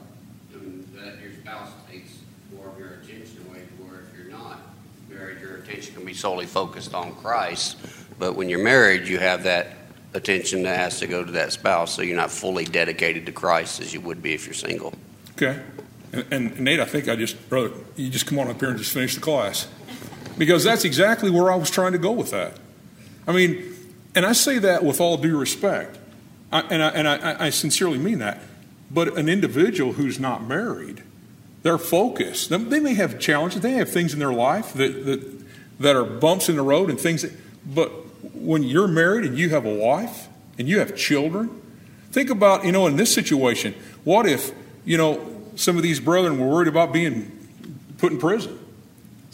doing 0.51 0.89
that. 0.95 1.21
Your 1.21 1.33
spouse 1.33 1.69
takes 1.87 2.09
more 2.51 2.69
of 2.69 2.79
your 2.79 2.93
attention 2.93 3.45
away, 3.47 3.59
where 3.77 4.01
if 4.01 4.17
you're 4.17 4.35
not 4.35 4.61
married, 5.07 5.39
your 5.39 5.57
attention 5.57 5.93
can 5.93 6.05
be 6.05 6.15
solely 6.15 6.47
focused 6.47 6.95
on 6.95 7.13
Christ. 7.17 7.77
But 8.17 8.35
when 8.35 8.49
you're 8.49 8.63
married, 8.63 9.07
you 9.07 9.19
have 9.19 9.43
that 9.43 9.77
attention 10.15 10.63
that 10.63 10.79
has 10.79 10.97
to 11.01 11.07
go 11.07 11.23
to 11.23 11.33
that 11.33 11.53
spouse, 11.53 11.93
so 11.93 12.01
you're 12.01 12.17
not 12.17 12.31
fully 12.31 12.65
dedicated 12.65 13.27
to 13.27 13.31
Christ 13.31 13.79
as 13.79 13.93
you 13.93 14.01
would 14.01 14.23
be 14.23 14.33
if 14.33 14.47
you're 14.47 14.55
single. 14.55 14.95
Okay. 15.33 15.61
And, 16.11 16.25
and 16.33 16.59
Nate, 16.61 16.79
I 16.79 16.85
think 16.85 17.07
I 17.07 17.15
just, 17.15 17.47
brother, 17.47 17.69
you 17.95 18.09
just 18.09 18.25
come 18.25 18.39
on 18.39 18.47
up 18.47 18.59
here 18.59 18.69
and 18.69 18.79
just 18.79 18.91
finish 18.91 19.13
the 19.13 19.21
class. 19.21 19.67
Because 20.37 20.63
that's 20.63 20.85
exactly 20.85 21.29
where 21.29 21.51
I 21.51 21.55
was 21.55 21.69
trying 21.69 21.93
to 21.93 21.97
go 21.97 22.11
with 22.11 22.31
that. 22.31 22.57
I 23.27 23.31
mean, 23.31 23.73
and 24.13 24.25
I 24.25 24.33
say 24.33 24.59
that 24.59 24.83
with 24.83 24.99
all 24.99 25.17
due 25.17 25.37
respect, 25.37 25.97
I, 26.51 26.61
and, 26.61 26.83
I, 26.83 26.89
and 26.89 27.07
I, 27.07 27.45
I 27.45 27.49
sincerely 27.49 27.97
mean 27.97 28.19
that. 28.19 28.41
But 28.91 29.17
an 29.17 29.29
individual 29.29 29.93
who's 29.93 30.19
not 30.19 30.45
married, 30.45 31.03
they're 31.63 31.77
focused. 31.77 32.49
They 32.49 32.79
may 32.79 32.93
have 32.93 33.19
challenges, 33.19 33.61
they 33.61 33.73
have 33.73 33.89
things 33.89 34.13
in 34.13 34.19
their 34.19 34.33
life 34.33 34.73
that, 34.73 35.05
that 35.05 35.45
that 35.79 35.95
are 35.95 36.05
bumps 36.05 36.49
in 36.49 36.55
the 36.55 36.61
road 36.61 36.89
and 36.89 36.99
things 36.99 37.21
that, 37.21 37.31
but 37.73 37.89
when 38.33 38.63
you're 38.63 38.87
married 38.87 39.25
and 39.25 39.37
you 39.37 39.49
have 39.49 39.65
a 39.65 39.73
wife 39.73 40.27
and 40.57 40.67
you 40.67 40.79
have 40.79 40.95
children, 40.95 41.49
think 42.11 42.29
about, 42.29 42.65
you 42.65 42.71
know, 42.71 42.87
in 42.87 42.95
this 42.95 43.13
situation, 43.13 43.73
what 44.03 44.25
if, 44.25 44.51
you 44.85 44.97
know, 44.97 45.33
some 45.55 45.77
of 45.77 45.83
these 45.83 45.99
brethren 45.99 46.39
were 46.39 46.47
worried 46.47 46.67
about 46.67 46.93
being 46.93 47.31
put 47.97 48.11
in 48.11 48.19
prison? 48.19 48.59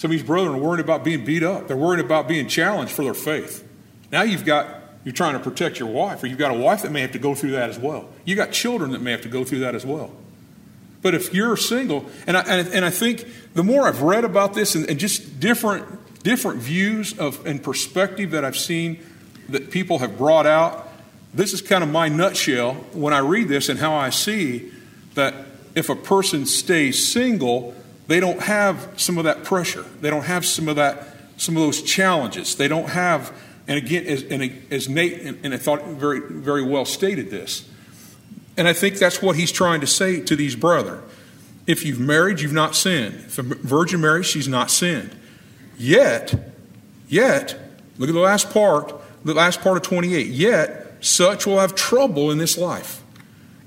Some 0.02 0.10
of 0.10 0.14
these 0.14 0.24
brethren 0.24 0.56
are 0.56 0.58
worried 0.58 0.80
about 0.80 1.04
being 1.04 1.24
beat 1.24 1.44
up. 1.44 1.68
They're 1.68 1.78
worried 1.78 2.04
about 2.04 2.28
being 2.28 2.48
challenged 2.48 2.92
for 2.92 3.04
their 3.04 3.14
faith. 3.14 3.64
Now 4.12 4.24
you've 4.24 4.46
got, 4.46 4.68
you're 5.04 5.14
trying 5.14 5.34
to 5.34 5.40
protect 5.40 5.78
your 5.78 5.90
wife, 5.90 6.24
or 6.24 6.26
you've 6.26 6.40
got 6.40 6.50
a 6.50 6.58
wife 6.58 6.82
that 6.82 6.92
may 6.92 7.02
have 7.02 7.12
to 7.12 7.20
go 7.20 7.36
through 7.36 7.52
that 7.52 7.70
as 7.70 7.78
well. 7.78 8.10
You've 8.26 8.38
got 8.38 8.52
children 8.52 8.94
that 8.94 9.02
may 9.04 9.12
have 9.12 9.22
to 9.22 9.30
go 9.30 9.44
through 9.44 9.60
that 9.60 9.76
as 9.76 9.86
well. 9.86 10.10
But 11.04 11.14
if 11.14 11.36
you're 11.36 11.56
single, 11.56 12.10
and 12.26 12.36
I, 12.36 12.42
and 12.42 12.84
I 12.84 12.90
think 12.90 13.28
the 13.54 13.64
more 13.64 13.88
I've 13.88 14.02
read 14.02 14.26
about 14.26 14.56
this 14.56 14.74
and, 14.74 14.90
and 14.90 15.00
just 15.00 15.40
different 15.40 15.86
different 16.24 16.62
views 16.62 17.16
of 17.20 17.46
and 17.46 17.62
perspective 17.62 18.32
that 18.32 18.44
I've 18.44 18.58
seen 18.58 19.04
that 19.50 19.70
people 19.70 20.00
have 20.00 20.18
brought 20.18 20.48
out. 20.48 20.90
This 21.32 21.54
is 21.54 21.62
kind 21.62 21.84
of 21.84 21.92
my 21.92 22.10
nutshell 22.10 22.74
when 22.94 23.14
I 23.14 23.20
read 23.20 23.50
this 23.50 23.70
and 23.70 23.80
how 23.80 23.94
I 23.94 24.10
see 24.10 24.72
that 25.14 25.36
if 25.76 25.90
a 25.90 25.96
person 25.96 26.48
stays 26.48 27.08
single, 27.08 27.76
they 28.12 28.20
don't 28.20 28.42
have 28.42 28.90
some 28.98 29.18
of 29.18 29.24
that 29.24 29.46
pressure. 29.46 29.86
They 30.02 30.10
don't 30.10 30.26
have 30.26 30.46
some 30.46 30.68
of 30.68 30.76
that, 30.76 31.08
some 31.38 31.56
of 31.56 31.64
those 31.64 31.82
challenges. 31.82 32.56
They 32.56 32.68
don't 32.68 32.90
have, 32.90 33.32
and 33.68 33.78
again, 33.78 34.06
as, 34.06 34.24
and 34.24 34.62
as 34.70 34.90
Nate 34.90 35.22
and, 35.22 35.40
and 35.44 35.54
I 35.54 35.58
thought 35.58 35.86
very, 35.86 36.20
very 36.20 36.62
well 36.62 36.84
stated 36.84 37.30
this. 37.30 37.70
And 38.58 38.68
I 38.68 38.74
think 38.74 38.98
that's 38.98 39.22
what 39.22 39.38
he's 39.38 39.52
trying 39.52 39.80
to 39.80 39.88
say 39.88 40.20
to 40.20 40.36
these 40.36 40.58
brethren. 40.58 41.02
If 41.68 41.86
you've 41.86 42.02
married, 42.02 42.42
you've 42.42 42.52
not 42.52 42.76
sinned. 42.76 43.16
If 43.16 43.40
a 43.40 43.44
virgin 43.44 44.02
marries, 44.02 44.26
she's 44.26 44.48
not 44.48 44.70
sinned. 44.70 45.16
Yet, 45.78 46.54
yet, 47.08 47.58
look 47.98 48.10
at 48.10 48.14
the 48.14 48.20
last 48.20 48.50
part, 48.50 48.94
the 49.24 49.34
last 49.34 49.62
part 49.62 49.78
of 49.78 49.84
28. 49.84 50.28
Yet, 50.28 50.98
such 51.00 51.48
will 51.48 51.60
have 51.60 51.76
trouble 51.76 52.30
in 52.30 52.40
this 52.40 52.58
life. 52.58 53.01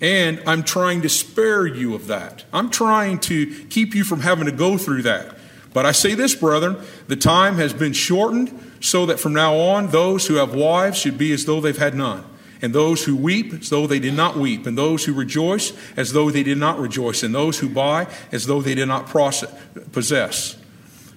And 0.05 0.43
I'm 0.47 0.65
trying 0.65 1.01
to 1.01 1.09
spare 1.09 1.67
you 1.67 1.95
of 1.95 2.09
that. 2.09 2.45
I'm 2.53 2.69
trying 2.69 3.21
to 3.21 3.65
keep 3.71 3.95
you 3.95 4.05
from 4.05 4.21
having 4.21 4.45
to 4.45 4.53
go 4.53 4.77
through 4.77 5.01
that. 5.03 5.35
But 5.73 5.87
I 5.87 5.93
say 5.93 6.13
this, 6.13 6.35
brethren, 6.35 6.77
the 7.09 7.17
time 7.17 7.55
has 7.55 7.73
been 7.73 7.95
shortened 7.95 8.53
so 8.81 9.07
that 9.07 9.19
from 9.19 9.33
now 9.33 9.57
on, 9.57 9.87
those 9.87 10.27
who 10.27 10.35
have 10.35 10.55
wives 10.55 10.99
should 10.99 11.17
be 11.17 11.33
as 11.33 11.47
though 11.47 11.63
they've 11.63 11.79
had 11.79 11.95
none, 11.95 12.23
and 12.61 12.75
those 12.75 13.07
who 13.07 13.17
weep 13.17 13.55
as 13.55 13.71
though 13.71 13.87
they 13.87 13.99
did 13.99 14.13
not 14.13 14.37
weep, 14.37 14.67
and 14.67 14.77
those 14.77 15.07
who 15.07 15.15
rejoice 15.15 15.73
as 15.97 16.13
though 16.13 16.31
they 16.31 16.43
did 16.43 16.59
not 16.59 16.79
rejoice, 16.79 17.23
and 17.23 17.35
those 17.35 17.61
who 17.61 17.71
buy 17.71 18.07
as 18.31 18.45
though 18.45 18.61
they 18.61 18.75
did 18.75 18.89
not 18.89 19.07
possess 19.07 20.59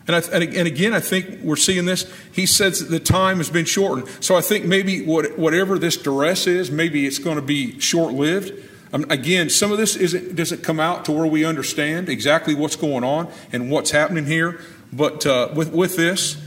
And, 0.08 0.16
I, 0.16 0.20
and, 0.32 0.66
again, 0.66 0.94
I 0.94 1.02
think 1.02 1.42
we're 1.44 1.58
seeing 1.58 1.86
this. 1.86 2.10
He 2.32 2.46
says 2.46 2.88
the 2.88 3.02
time 3.02 3.38
has 3.40 3.50
been 3.50 3.66
shortened. 3.66 4.08
So 4.24 4.38
I 4.38 4.42
think 4.42 4.64
maybe 4.64 5.04
what, 5.04 5.38
whatever 5.38 5.78
this 5.78 5.98
duress 5.98 6.48
is, 6.48 6.72
maybe 6.72 7.06
it's 7.06 7.20
going 7.20 7.36
to 7.36 7.42
be 7.42 7.78
short 7.82 8.14
lived. 8.14 8.64
Again, 8.94 9.50
some 9.50 9.72
of 9.72 9.78
this 9.78 9.96
isn't, 9.96 10.36
doesn't 10.36 10.64
come 10.64 10.80
out 10.80 11.06
to 11.06 11.12
where 11.12 11.28
we 11.28 11.44
understand 11.44 12.08
exactly 12.08 12.56
what's 12.56 12.76
going 12.76 13.04
on 13.04 13.30
and 13.52 13.70
what's 13.70 13.92
happening 13.92 14.26
here. 14.26 14.62
But 14.94 15.26
uh, 15.26 15.50
with, 15.54 15.74
with 15.74 15.98
this, 15.98 16.38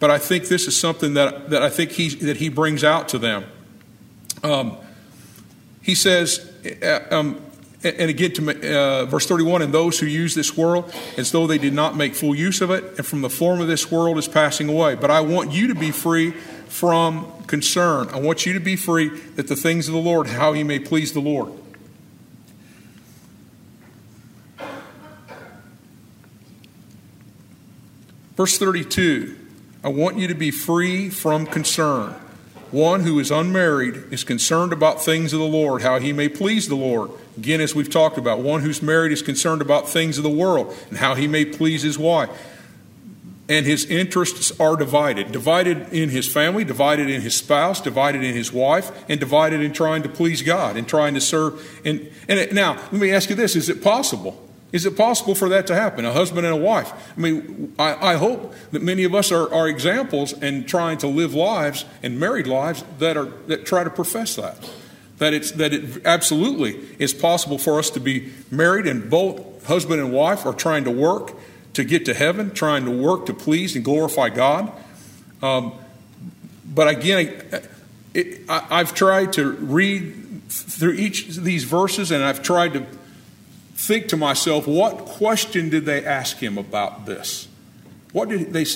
but 0.00 0.10
I 0.10 0.18
think 0.18 0.48
this 0.48 0.66
is 0.66 0.78
something 0.78 1.14
that, 1.14 1.50
that 1.50 1.62
I 1.62 1.70
think 1.70 1.92
he, 1.92 2.08
that 2.26 2.38
he 2.38 2.48
brings 2.48 2.82
out 2.82 3.08
to 3.10 3.18
them. 3.18 3.44
Um, 4.42 4.76
he 5.82 5.94
says, 5.94 6.50
uh, 6.82 7.06
um, 7.10 7.40
and 7.84 8.10
again 8.10 8.32
to 8.32 8.76
uh, 8.76 9.04
verse 9.04 9.26
31 9.26 9.62
and 9.62 9.72
those 9.72 10.00
who 10.00 10.06
use 10.06 10.34
this 10.34 10.56
world 10.56 10.92
as 11.18 11.32
though 11.32 11.46
they 11.46 11.58
did 11.58 11.74
not 11.74 11.96
make 11.96 12.14
full 12.14 12.34
use 12.34 12.60
of 12.60 12.70
it 12.70 12.82
and 12.96 13.06
from 13.06 13.20
the 13.20 13.28
form 13.28 13.60
of 13.60 13.68
this 13.68 13.90
world 13.90 14.16
is 14.16 14.26
passing 14.26 14.70
away 14.70 14.94
but 14.94 15.10
i 15.10 15.20
want 15.20 15.52
you 15.52 15.66
to 15.66 15.74
be 15.74 15.90
free 15.90 16.30
from 16.30 17.30
concern 17.46 18.08
i 18.08 18.18
want 18.18 18.46
you 18.46 18.54
to 18.54 18.60
be 18.60 18.74
free 18.74 19.08
that 19.36 19.48
the 19.48 19.56
things 19.56 19.86
of 19.86 19.92
the 19.92 20.00
lord 20.00 20.26
how 20.26 20.54
you 20.54 20.64
may 20.64 20.78
please 20.78 21.12
the 21.12 21.20
lord 21.20 21.52
verse 28.36 28.58
32 28.58 29.36
i 29.82 29.88
want 29.88 30.18
you 30.18 30.28
to 30.28 30.34
be 30.34 30.50
free 30.50 31.08
from 31.10 31.46
concern 31.46 32.14
one 32.74 33.02
who 33.02 33.20
is 33.20 33.30
unmarried 33.30 34.12
is 34.12 34.24
concerned 34.24 34.72
about 34.72 35.00
things 35.00 35.32
of 35.32 35.38
the 35.38 35.46
Lord, 35.46 35.82
how 35.82 36.00
he 36.00 36.12
may 36.12 36.28
please 36.28 36.66
the 36.66 36.74
Lord. 36.74 37.12
Again, 37.38 37.60
as 37.60 37.72
we've 37.72 37.88
talked 37.88 38.18
about, 38.18 38.40
one 38.40 38.62
who's 38.62 38.82
married 38.82 39.12
is 39.12 39.22
concerned 39.22 39.62
about 39.62 39.88
things 39.88 40.18
of 40.18 40.24
the 40.24 40.30
world 40.30 40.76
and 40.88 40.98
how 40.98 41.14
he 41.14 41.28
may 41.28 41.44
please 41.44 41.82
his 41.82 42.00
wife. 42.00 42.30
And 43.48 43.64
his 43.64 43.84
interests 43.84 44.58
are 44.58 44.74
divided 44.74 45.30
divided 45.30 45.92
in 45.92 46.08
his 46.08 46.26
family, 46.26 46.64
divided 46.64 47.08
in 47.08 47.20
his 47.20 47.36
spouse, 47.36 47.80
divided 47.80 48.24
in 48.24 48.34
his 48.34 48.52
wife, 48.52 48.90
and 49.08 49.20
divided 49.20 49.60
in 49.60 49.72
trying 49.72 50.02
to 50.02 50.08
please 50.08 50.42
God 50.42 50.76
and 50.76 50.88
trying 50.88 51.14
to 51.14 51.20
serve. 51.20 51.80
And, 51.84 52.10
and 52.26 52.52
now, 52.52 52.74
let 52.74 52.94
me 52.94 53.12
ask 53.12 53.30
you 53.30 53.36
this 53.36 53.54
is 53.54 53.68
it 53.68 53.84
possible 53.84 54.43
is 54.74 54.84
it 54.84 54.96
possible 54.96 55.36
for 55.36 55.48
that 55.50 55.68
to 55.68 55.74
happen, 55.76 56.04
a 56.04 56.12
husband 56.12 56.44
and 56.44 56.52
a 56.52 56.58
wife? 56.58 56.92
I 57.16 57.20
mean, 57.20 57.72
I, 57.78 58.14
I, 58.14 58.14
hope 58.16 58.52
that 58.72 58.82
many 58.82 59.04
of 59.04 59.14
us 59.14 59.30
are, 59.30 59.54
are 59.54 59.68
examples 59.68 60.32
and 60.32 60.66
trying 60.66 60.98
to 60.98 61.06
live 61.06 61.32
lives 61.32 61.84
and 62.02 62.18
married 62.18 62.48
lives 62.48 62.82
that 62.98 63.16
are 63.16 63.26
that 63.46 63.66
try 63.66 63.84
to 63.84 63.90
profess 63.90 64.34
that. 64.34 64.68
That 65.18 65.32
it's 65.32 65.52
that 65.52 65.72
it 65.72 66.04
absolutely 66.04 66.84
is 66.98 67.14
possible 67.14 67.56
for 67.56 67.78
us 67.78 67.88
to 67.90 68.00
be 68.00 68.32
married 68.50 68.88
and 68.88 69.08
both 69.08 69.64
husband 69.66 70.00
and 70.00 70.12
wife 70.12 70.44
are 70.44 70.52
trying 70.52 70.82
to 70.84 70.90
work 70.90 71.34
to 71.74 71.84
get 71.84 72.04
to 72.06 72.14
heaven, 72.14 72.50
trying 72.50 72.84
to 72.84 72.90
work 72.90 73.26
to 73.26 73.32
please 73.32 73.76
and 73.76 73.84
glorify 73.84 74.28
God. 74.28 74.72
Um, 75.40 75.72
but 76.64 76.88
again, 76.88 77.70
it, 78.12 78.40
I, 78.48 78.66
I've 78.70 78.92
tried 78.92 79.34
to 79.34 79.52
read 79.52 80.42
through 80.48 80.94
each 80.94 81.28
of 81.28 81.44
these 81.44 81.62
verses 81.62 82.10
and 82.10 82.24
I've 82.24 82.42
tried 82.42 82.72
to 82.72 82.86
think 83.74 84.08
to 84.08 84.16
myself, 84.16 84.66
what 84.66 84.98
question 84.98 85.68
did 85.68 85.84
they 85.84 86.04
ask 86.04 86.38
him 86.38 86.58
about 86.58 87.06
this? 87.06 87.48
What 88.12 88.28
did 88.28 88.52
they 88.52 88.66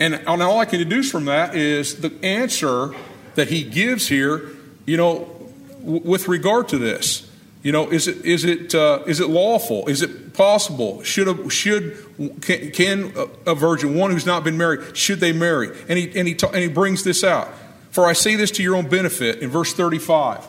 and 0.00 0.26
all 0.26 0.58
I 0.58 0.64
can 0.64 0.78
deduce 0.78 1.10
from 1.10 1.24
that 1.24 1.56
is 1.56 1.96
the 1.96 2.12
answer 2.22 2.94
that 3.34 3.48
he 3.48 3.64
gives 3.64 4.08
here, 4.08 4.50
you 4.86 4.96
know, 4.96 5.28
with 5.80 6.28
regard 6.28 6.68
to 6.68 6.78
this. 6.78 7.28
You 7.62 7.72
know, 7.72 7.90
is 7.90 8.06
it 8.06 8.24
is 8.24 8.44
it 8.44 8.74
uh, 8.74 9.02
is 9.06 9.18
it 9.18 9.28
lawful? 9.28 9.88
Is 9.88 10.02
it 10.02 10.34
possible? 10.34 11.02
Should 11.02 11.28
a, 11.28 11.50
should 11.50 11.96
can, 12.40 12.70
can 12.70 13.12
a 13.46 13.54
virgin, 13.54 13.96
one 13.96 14.12
who's 14.12 14.26
not 14.26 14.44
been 14.44 14.56
married, 14.56 14.96
should 14.96 15.18
they 15.18 15.32
marry? 15.32 15.76
And 15.88 15.98
he 15.98 16.16
and 16.16 16.28
he 16.28 16.34
ta- 16.34 16.50
and 16.50 16.62
he 16.62 16.68
brings 16.68 17.02
this 17.02 17.24
out. 17.24 17.48
For 17.90 18.06
I 18.06 18.12
say 18.12 18.36
this 18.36 18.52
to 18.52 18.62
your 18.62 18.76
own 18.76 18.88
benefit 18.88 19.40
in 19.40 19.50
verse 19.50 19.72
thirty 19.74 19.98
five. 19.98 20.46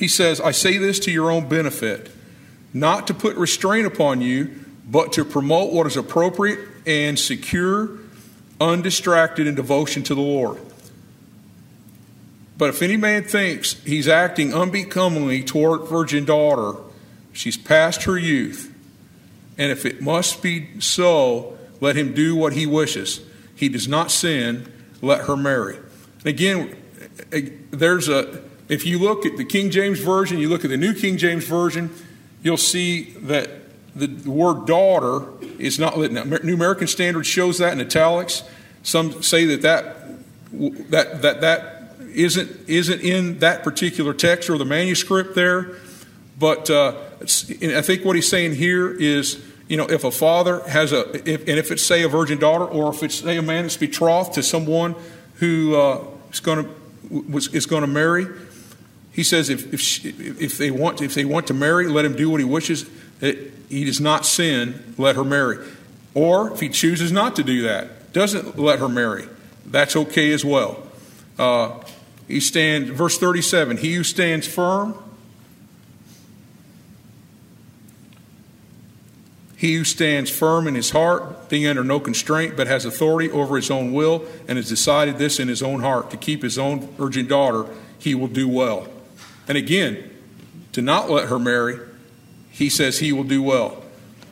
He 0.00 0.08
says, 0.08 0.40
I 0.40 0.52
say 0.52 0.78
this 0.78 0.98
to 1.00 1.10
your 1.10 1.30
own 1.30 1.46
benefit, 1.46 2.10
not 2.72 3.06
to 3.08 3.14
put 3.14 3.36
restraint 3.36 3.86
upon 3.86 4.22
you, 4.22 4.50
but 4.88 5.12
to 5.12 5.26
promote 5.26 5.74
what 5.74 5.86
is 5.86 5.94
appropriate 5.94 6.58
and 6.86 7.18
secure, 7.18 7.98
undistracted 8.58 9.46
in 9.46 9.54
devotion 9.54 10.02
to 10.04 10.14
the 10.14 10.22
Lord. 10.22 10.58
But 12.56 12.70
if 12.70 12.80
any 12.80 12.96
man 12.96 13.24
thinks 13.24 13.74
he's 13.84 14.08
acting 14.08 14.54
unbecomingly 14.54 15.44
toward 15.44 15.86
virgin 15.86 16.24
daughter, 16.24 16.80
she's 17.34 17.58
past 17.58 18.04
her 18.04 18.16
youth, 18.18 18.74
and 19.58 19.70
if 19.70 19.84
it 19.84 20.00
must 20.00 20.42
be 20.42 20.80
so, 20.80 21.58
let 21.82 21.94
him 21.94 22.14
do 22.14 22.34
what 22.34 22.54
he 22.54 22.64
wishes. 22.64 23.20
He 23.54 23.68
does 23.68 23.86
not 23.86 24.10
sin, 24.10 24.72
let 25.02 25.26
her 25.26 25.36
marry. 25.36 25.76
Again, 26.24 26.74
there's 27.70 28.08
a 28.08 28.48
if 28.70 28.86
you 28.86 29.00
look 29.00 29.26
at 29.26 29.36
the 29.36 29.44
King 29.44 29.70
James 29.70 29.98
Version, 29.98 30.38
you 30.38 30.48
look 30.48 30.64
at 30.64 30.70
the 30.70 30.76
New 30.76 30.94
King 30.94 31.16
James 31.16 31.44
Version, 31.44 31.90
you'll 32.42 32.56
see 32.56 33.10
that 33.22 33.50
the 33.96 34.06
word 34.30 34.66
daughter 34.66 35.26
is 35.58 35.78
not. 35.80 35.98
Now, 35.98 36.22
New 36.22 36.54
American 36.54 36.86
Standard 36.86 37.26
shows 37.26 37.58
that 37.58 37.72
in 37.72 37.80
italics. 37.80 38.44
Some 38.84 39.22
say 39.22 39.44
that 39.46 39.62
that, 39.62 40.90
that, 40.90 41.22
that, 41.22 41.40
that 41.40 41.96
isn't, 42.14 42.68
isn't 42.68 43.00
in 43.00 43.40
that 43.40 43.64
particular 43.64 44.14
text 44.14 44.48
or 44.48 44.56
the 44.56 44.64
manuscript 44.64 45.34
there. 45.34 45.74
But 46.38 46.70
uh, 46.70 46.96
I 47.20 47.82
think 47.82 48.04
what 48.04 48.14
he's 48.14 48.28
saying 48.28 48.54
here 48.54 48.88
is, 48.88 49.44
you 49.68 49.76
know, 49.76 49.86
if 49.86 50.04
a 50.04 50.12
father 50.12 50.60
has 50.68 50.92
a, 50.92 51.10
if, 51.28 51.40
and 51.40 51.58
if 51.58 51.72
it's 51.72 51.82
say 51.82 52.04
a 52.04 52.08
virgin 52.08 52.38
daughter, 52.38 52.64
or 52.64 52.94
if 52.94 53.02
it's 53.02 53.16
say 53.16 53.36
a 53.36 53.42
man 53.42 53.64
that's 53.64 53.76
betrothed 53.76 54.34
to 54.34 54.42
someone 54.44 54.94
who 55.34 55.74
uh, 55.74 56.04
is 56.32 56.40
going 56.40 56.64
to 56.64 56.70
is 57.52 57.66
going 57.66 57.82
to 57.82 57.88
marry, 57.88 58.26
he 59.20 59.24
says 59.24 59.50
if, 59.50 59.74
if, 59.74 59.82
she, 59.82 60.08
if, 60.08 60.56
they 60.56 60.70
want, 60.70 61.02
if 61.02 61.12
they 61.12 61.26
want 61.26 61.46
to 61.48 61.52
marry, 61.52 61.86
let 61.88 62.06
him 62.06 62.16
do 62.16 62.30
what 62.30 62.40
he 62.40 62.46
wishes. 62.46 62.88
He 63.20 63.84
does 63.84 64.00
not 64.00 64.24
sin, 64.24 64.94
let 64.96 65.14
her 65.16 65.24
marry. 65.24 65.58
Or 66.14 66.50
if 66.54 66.60
he 66.60 66.70
chooses 66.70 67.12
not 67.12 67.36
to 67.36 67.44
do 67.44 67.60
that, 67.60 68.14
doesn't 68.14 68.58
let 68.58 68.78
her 68.78 68.88
marry, 68.88 69.28
that's 69.66 69.94
okay 69.94 70.32
as 70.32 70.42
well. 70.42 70.82
Uh, 71.38 71.82
he 72.28 72.40
stands, 72.40 72.88
verse 72.88 73.18
37 73.18 73.76
He 73.76 73.92
who 73.92 74.04
stands 74.04 74.46
firm, 74.46 74.94
he 79.54 79.74
who 79.74 79.84
stands 79.84 80.30
firm 80.30 80.66
in 80.66 80.74
his 80.74 80.92
heart, 80.92 81.50
being 81.50 81.66
under 81.66 81.84
no 81.84 82.00
constraint, 82.00 82.56
but 82.56 82.68
has 82.68 82.86
authority 82.86 83.30
over 83.30 83.56
his 83.56 83.70
own 83.70 83.92
will, 83.92 84.24
and 84.48 84.56
has 84.56 84.70
decided 84.70 85.18
this 85.18 85.38
in 85.38 85.48
his 85.48 85.62
own 85.62 85.80
heart 85.80 86.10
to 86.10 86.16
keep 86.16 86.42
his 86.42 86.58
own 86.58 86.88
virgin 86.92 87.26
daughter, 87.26 87.66
he 87.98 88.14
will 88.14 88.26
do 88.26 88.48
well. 88.48 88.88
And 89.50 89.58
again, 89.58 90.08
to 90.74 90.80
not 90.80 91.10
let 91.10 91.28
her 91.28 91.36
marry, 91.36 91.80
he 92.52 92.70
says 92.70 93.00
he 93.00 93.12
will 93.12 93.24
do 93.24 93.42
well. 93.42 93.82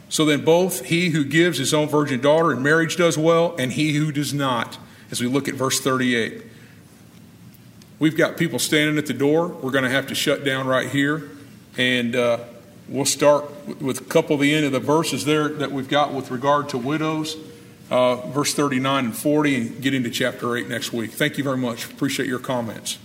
So 0.08 0.24
then, 0.24 0.44
both 0.44 0.84
he 0.84 1.08
who 1.08 1.24
gives 1.24 1.58
his 1.58 1.74
own 1.74 1.88
virgin 1.88 2.20
daughter 2.20 2.52
in 2.52 2.62
marriage 2.62 2.96
does 2.96 3.18
well, 3.18 3.56
and 3.58 3.72
he 3.72 3.94
who 3.94 4.12
does 4.12 4.32
not, 4.32 4.78
as 5.10 5.20
we 5.20 5.26
look 5.26 5.48
at 5.48 5.56
verse 5.56 5.80
38. 5.80 6.44
We've 7.98 8.16
got 8.16 8.36
people 8.36 8.60
standing 8.60 8.96
at 8.96 9.06
the 9.06 9.12
door. 9.12 9.48
We're 9.48 9.72
going 9.72 9.82
to 9.82 9.90
have 9.90 10.06
to 10.06 10.14
shut 10.14 10.44
down 10.44 10.68
right 10.68 10.88
here. 10.88 11.28
And 11.76 12.14
uh, 12.14 12.38
we'll 12.88 13.04
start 13.04 13.44
with 13.82 14.00
a 14.00 14.04
couple 14.04 14.34
of 14.34 14.40
the 14.40 14.54
end 14.54 14.66
of 14.66 14.70
the 14.70 14.78
verses 14.78 15.24
there 15.24 15.48
that 15.48 15.72
we've 15.72 15.88
got 15.88 16.14
with 16.14 16.30
regard 16.30 16.68
to 16.68 16.78
widows, 16.78 17.36
uh, 17.90 18.28
verse 18.30 18.54
39 18.54 19.06
and 19.06 19.16
40, 19.16 19.56
and 19.56 19.82
get 19.82 19.94
into 19.94 20.10
chapter 20.10 20.56
8 20.56 20.68
next 20.68 20.92
week. 20.92 21.10
Thank 21.10 21.38
you 21.38 21.42
very 21.42 21.58
much. 21.58 21.90
Appreciate 21.90 22.28
your 22.28 22.38
comments. 22.38 22.98